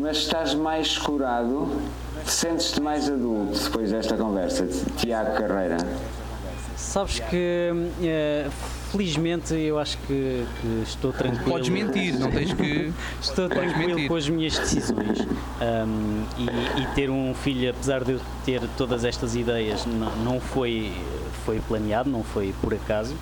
[0.00, 1.70] Mas estás mais curado,
[2.30, 4.66] sentes-te mais adulto depois desta conversa,
[4.96, 5.76] Tiago Carreira.
[6.76, 7.70] Sabes que,
[8.02, 8.48] eh,
[8.90, 11.50] felizmente, eu acho que, que estou tranquilo.
[11.50, 12.92] Podes mentir, não tens que.
[13.20, 14.08] Estou Podes tranquilo mentir.
[14.08, 15.18] com as minhas decisões.
[15.20, 20.40] Um, e, e ter um filho, apesar de eu ter todas estas ideias, não, não
[20.40, 20.92] foi,
[21.44, 23.14] foi planeado, não foi por acaso.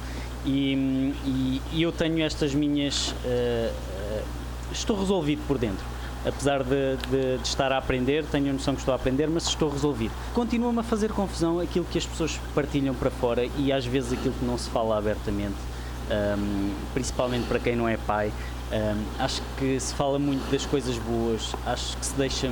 [0.44, 3.14] E, e- e eu tenho estas minhas.
[3.24, 4.22] eh, eh,
[4.70, 5.84] estou resolvido por dentro.
[6.24, 9.46] Apesar de, de- de estar a aprender, tenho a noção que estou a aprender, mas
[9.46, 10.12] estou resolvido.
[10.34, 14.34] Continua-me a fazer confusão aquilo que as pessoas partilham para fora e às vezes aquilo
[14.34, 15.54] que não se fala abertamente
[16.38, 18.32] um, principalmente para quem não é pai.
[18.72, 22.50] Um, acho que se fala muito das coisas boas, acho que se deixa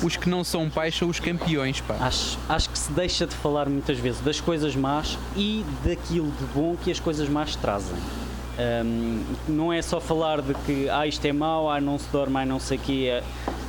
[0.00, 1.96] Os que não são pais são os campeões, pá.
[2.00, 6.44] acho, acho que se deixa de falar muitas vezes das coisas más e daquilo de
[6.54, 7.96] bom que as coisas más trazem.
[8.56, 12.36] Um, não é só falar de que ah, isto é mau, ah, não se dorme,
[12.38, 13.22] ah, não sei o quê.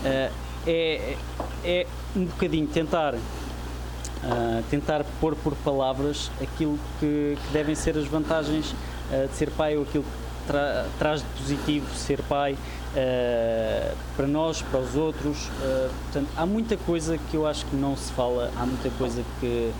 [0.03, 0.31] É,
[0.67, 1.17] é,
[1.63, 3.15] é um bocadinho tentar
[4.23, 9.51] Uh, tentar pôr por palavras aquilo que, que devem ser as vantagens uh, de ser
[9.51, 14.95] pai ou aquilo que tra- traz de positivo ser pai uh, para nós, para os
[14.95, 15.47] outros.
[16.05, 19.71] Portanto, há muita coisa que eu acho que não se fala, há muita coisa que,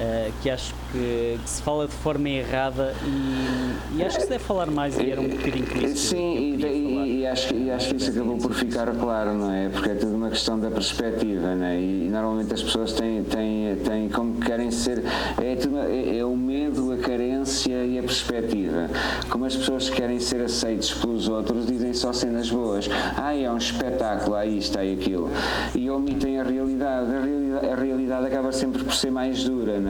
[0.00, 4.28] uh, que acho que, que se fala de forma errada e, e acho que se
[4.28, 7.26] deve falar mais e era um bocadinho por isso que eu- Sim, que e, e-
[7.26, 9.68] acho, que- e acho que isso acabou por ficar claro, não é?
[9.68, 11.78] Porque é tudo uma questão da perspectiva, não é?
[11.80, 15.02] E normalmente as pessoas têm, têm, têm como querem ser.
[15.40, 18.88] É, tudo- é- é o medo, a carência e a perspectiva.
[19.28, 22.88] Como as pessoas querem ser aceites pelos outros, dizem só cenas boas.
[23.16, 25.30] Ah, é um espetáculo, há isto, há aquilo.
[25.74, 27.14] E omitem a realidade.
[27.14, 29.89] A realidade, a realidade acaba sempre por ser mais dura, não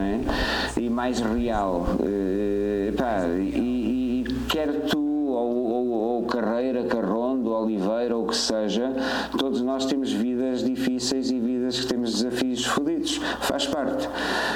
[0.77, 1.85] E mais real.
[2.03, 8.35] Eh, pá, e, e quer tu ou, ou, ou Carreira, Carrondo, Oliveira, ou o que
[8.35, 8.93] seja,
[9.37, 14.09] todos nós temos vidas difíceis e vidas que temos desafios fodidos, faz parte.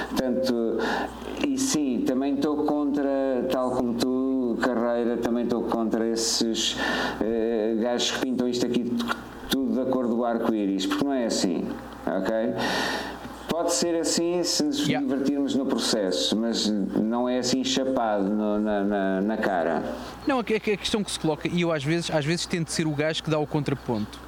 [0.09, 0.77] Portanto,
[1.47, 6.77] e sim, também estou contra, tal como tu, Carreira, também estou contra esses
[7.21, 8.91] eh, gajos que pintam isto aqui
[9.49, 11.65] tudo da cor do arco-íris, porque não é assim,
[12.05, 12.53] ok?
[13.55, 15.07] Pode ser assim se nos Yeah.
[15.07, 19.81] divertirmos no processo, mas não é assim chapado no- na, na, na cara.
[20.27, 22.69] Não, a, a- a questão que se coloca, e eu às vezes, às vezes tento
[22.69, 24.19] ser o gajo que dá o contraponto.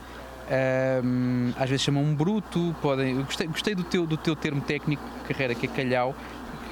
[0.49, 3.17] Ahm, às vezes chamam-me bruto, podem.
[3.17, 6.15] eu Gostei, gostei do, teu, do teu termo técnico, carreira, que é calhau,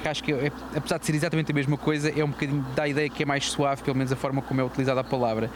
[0.00, 2.84] que acho que é, apesar de ser exatamente a mesma coisa, é um bocadinho dá
[2.84, 5.50] a ideia que é mais suave, pelo menos a forma como é utilizada a palavra.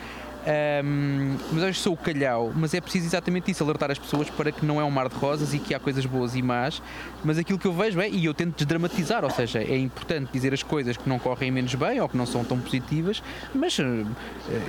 [0.46, 4.50] Ahm, mas hoje sou o calhau, mas é preciso exatamente isso, alertar as pessoas para
[4.50, 6.82] que não é um mar de rosas e que há coisas boas e más,
[7.22, 10.54] mas aquilo que eu vejo é, e eu tento desdramatizar, ou seja, é importante dizer
[10.54, 13.22] as coisas que não correm menos bem ou que não são tão positivas,
[13.54, 13.84] mas eh,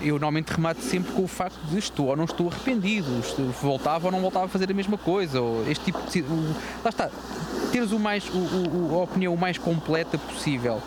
[0.03, 4.07] eu normalmente remato sempre com o facto de estou ou não estou arrependido, estou- voltava
[4.07, 6.21] ou não voltava a fazer a mesma coisa, ou este tipo de.
[6.21, 7.09] o- lá está,
[7.71, 10.81] teres o mais, o- o- a opinião o mais completa possível.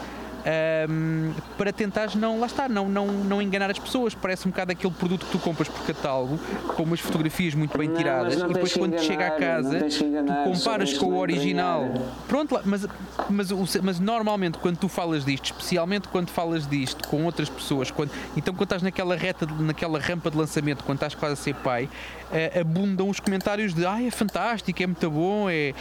[0.46, 4.14] Ahm, para tentares não, lá está, não, não, não enganar as pessoas.
[4.14, 6.38] Parece um bocado aquele produto que tu compras por catálogo,
[6.76, 9.96] com umas fotografias muito bem Não, tiradas, e depois quando chega enganar, casa, não tens
[9.96, 11.88] que enganar, tu comparas com o original.
[12.28, 12.86] Pronto, mas,
[13.30, 13.50] mas,
[13.82, 18.52] mas normalmente quando tu falas disto, especialmente quando falas disto com outras pessoas, quando, então
[18.54, 21.88] quando estás naquela reta, naquela rampa de lançamento, quando estás quase a ser pai,
[22.32, 25.72] eh, abundam os comentários de ah, é fantástico, é muito bom, é...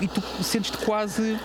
[0.00, 1.36] E, e tu sentes-te quase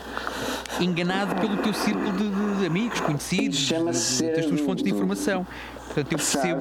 [0.79, 5.45] enganado pelo teu círculo de- de amigos, conhecidos, das tuas fontes de informação.
[5.87, 6.59] Portanto, eu percebo.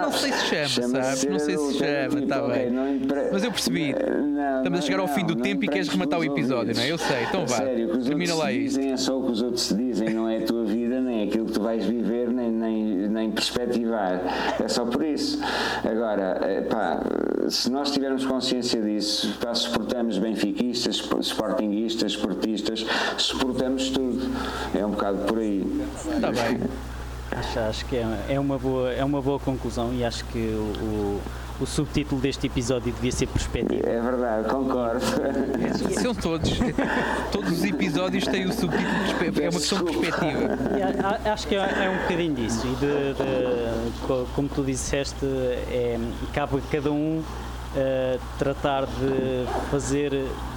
[0.00, 1.24] Não sei se chama, Chama-se sabes?
[1.24, 2.70] Não sei se chama, tipo, tá ok, bem.
[2.70, 3.92] não empre- Mas eu percebi.
[3.94, 6.90] Não, Estamos a chegar ao fim do tempo e queres rematar o episódio, não é?
[6.90, 7.56] Eu sei, então vá.
[7.58, 8.78] Sério, Termina lá te isto.
[8.78, 11.46] dizem é só o que os outros dizem, não é a tua vida, nem aquilo
[11.46, 14.20] que tu vais viver, nem, nem, nem perspectivar.
[14.60, 15.40] É só por isso.
[15.84, 17.00] Agora, eh, pá,
[17.48, 22.86] se nós tivermos consciência disso, pá, suportamos benfiquistas, sportinguistas, esportistas,
[23.18, 24.30] suportamos tudo.
[24.74, 25.64] É um bocado por aí.
[26.14, 26.60] Está bem.
[27.32, 30.84] Acho, acho que é, é uma boa, é uma boa conclusão e acho que o,
[30.84, 31.20] o,
[31.60, 33.88] o subtítulo deste episódio devia ser Perspectiva.
[33.88, 35.00] É verdade, concordo.
[36.00, 36.50] São todos.
[37.32, 38.88] Todos os episódios têm o subtítulo.
[39.18, 40.58] perspe- É uma questão de perspectiva.
[41.24, 45.24] E acho que é, é um bocadinho disso e de, de- co- como tu disseste,
[45.24, 45.98] é,
[46.32, 47.22] cabe a cada um
[47.76, 50.12] eh, tratar de fazer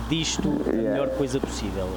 [0.10, 1.88] disto a melhor coisa possível.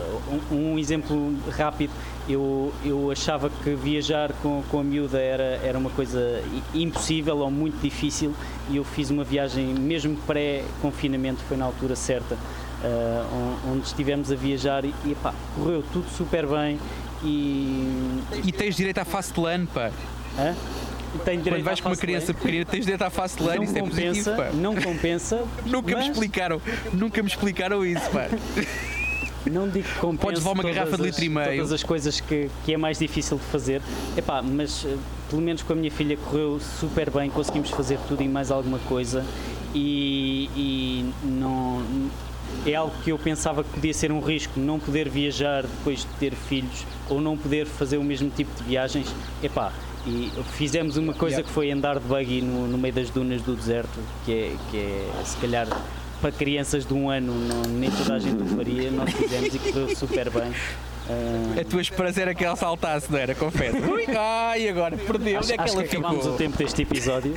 [0.51, 1.93] Um, um exemplo rápido,
[2.29, 6.43] eu, eu achava que viajar com, com a miúda era, era uma coisa
[6.75, 8.35] impossível ou muito difícil
[8.71, 12.37] e eu fiz uma viagem mesmo pré-confinamento, foi na altura certa,
[13.33, 16.79] on- onde estivemos a viajar e, e pá, correu tudo super bem
[17.25, 19.91] e E tens direito à fast lane, pá.
[20.39, 20.55] Hã?
[21.25, 22.39] Tem Quando direito vais à com uma criança lane.
[22.39, 23.59] pequenina, tens direito à fast lane.
[23.59, 24.51] não Isso é positivo, compensa, pá.
[24.55, 25.45] não compensa.
[25.67, 28.29] Nunca me mas explicaram, nunca me explicaram isso, pá.
[29.45, 30.23] Não digo que compensa.
[30.23, 31.57] Podes levar uma garrafa de litro e meio.
[31.57, 33.83] Todas as coisas que, que é mais difícil de fazer.
[34.17, 34.97] Epá, mas eh,
[35.29, 38.79] pelo menos com a minha filha correu super bem, conseguimos fazer tudo e mais alguma
[38.81, 39.25] coisa
[39.75, 41.83] e, e não.
[42.65, 46.07] É algo que eu pensava que podia ser um risco, não poder viajar depois de
[46.21, 49.13] ter filhos ou não poder fazer o mesmo tipo de viagens.
[49.43, 49.73] Epá,
[50.07, 51.49] e fizemos uma coisa Yeah.
[51.49, 54.77] que foi andar de buggy no, no meio das dunas do deserto, que é, que
[54.79, 55.67] é se calhar
[56.21, 59.59] para crianças de um ano, não- nem toda a gente o faria, nós fizemos e
[59.59, 60.53] correu super bem.
[61.11, 63.35] Ah, A tua esperança era que ela saltasse, não era?
[63.35, 63.77] Confesso.
[63.91, 65.39] Ui, ai, agora perdeu.
[65.39, 66.35] Onde é que acho ela que acabámos ficou?
[66.35, 67.35] o tempo deste episódio.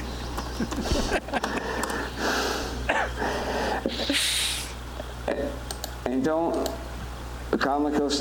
[6.10, 6.52] Então,
[7.58, 8.18] calma que eles.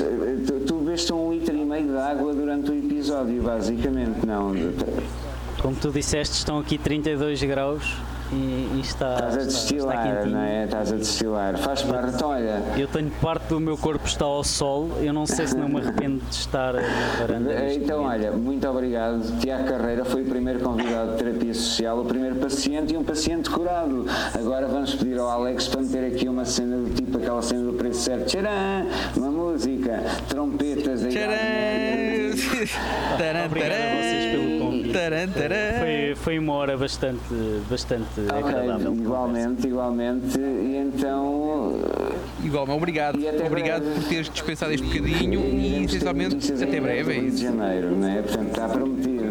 [0.47, 4.53] Tu, tu bebeste um litro e meio de água durante o episódio, basicamente, não.
[5.61, 7.95] Como tu disseste, estão aqui 32 graus
[8.31, 10.35] e, e está, Estás a está, está destilar, quentinho.
[10.35, 10.63] não é?
[10.65, 11.57] Estás a destilar.
[11.57, 12.61] Faz parte, então, olha.
[12.77, 15.79] Eu tenho parte do meu corpo está ao sol, eu não sei se não me
[15.79, 16.81] arrependo de estar na
[17.19, 17.53] varanda.
[17.53, 18.19] neste Então, momento.
[18.25, 19.39] olha, muito obrigado.
[19.39, 23.49] Tiago Carreira foi o primeiro convidado de terapia social, o primeiro paciente e um paciente
[23.49, 24.05] curado.
[24.33, 27.73] Agora vamos pedir ao Alex para meter aqui uma cena do tipo aquela cena do
[27.73, 28.25] preço certo.
[28.25, 28.87] Tcharam!
[29.15, 32.35] Uma música, trompetas Idade Média.
[33.17, 34.24] Tcharam!
[34.95, 35.27] Taran.
[35.27, 35.79] Taran.
[35.79, 37.19] Foi, foi uma hora bastante,
[37.69, 38.93] bastante Ok, agradável.
[38.93, 40.39] igualmente, igualmente.
[40.39, 41.79] E então.
[42.43, 43.19] Igual, mas obrigado.
[43.19, 43.99] E Obrigado breve.
[43.99, 47.11] por teres dispensado este bocadinho e, ter essencialmente, até breve.
[47.11, 47.43] É Rio de isso.
[47.43, 48.21] Janeiro, não é?
[48.21, 49.25] Portanto, está prometido.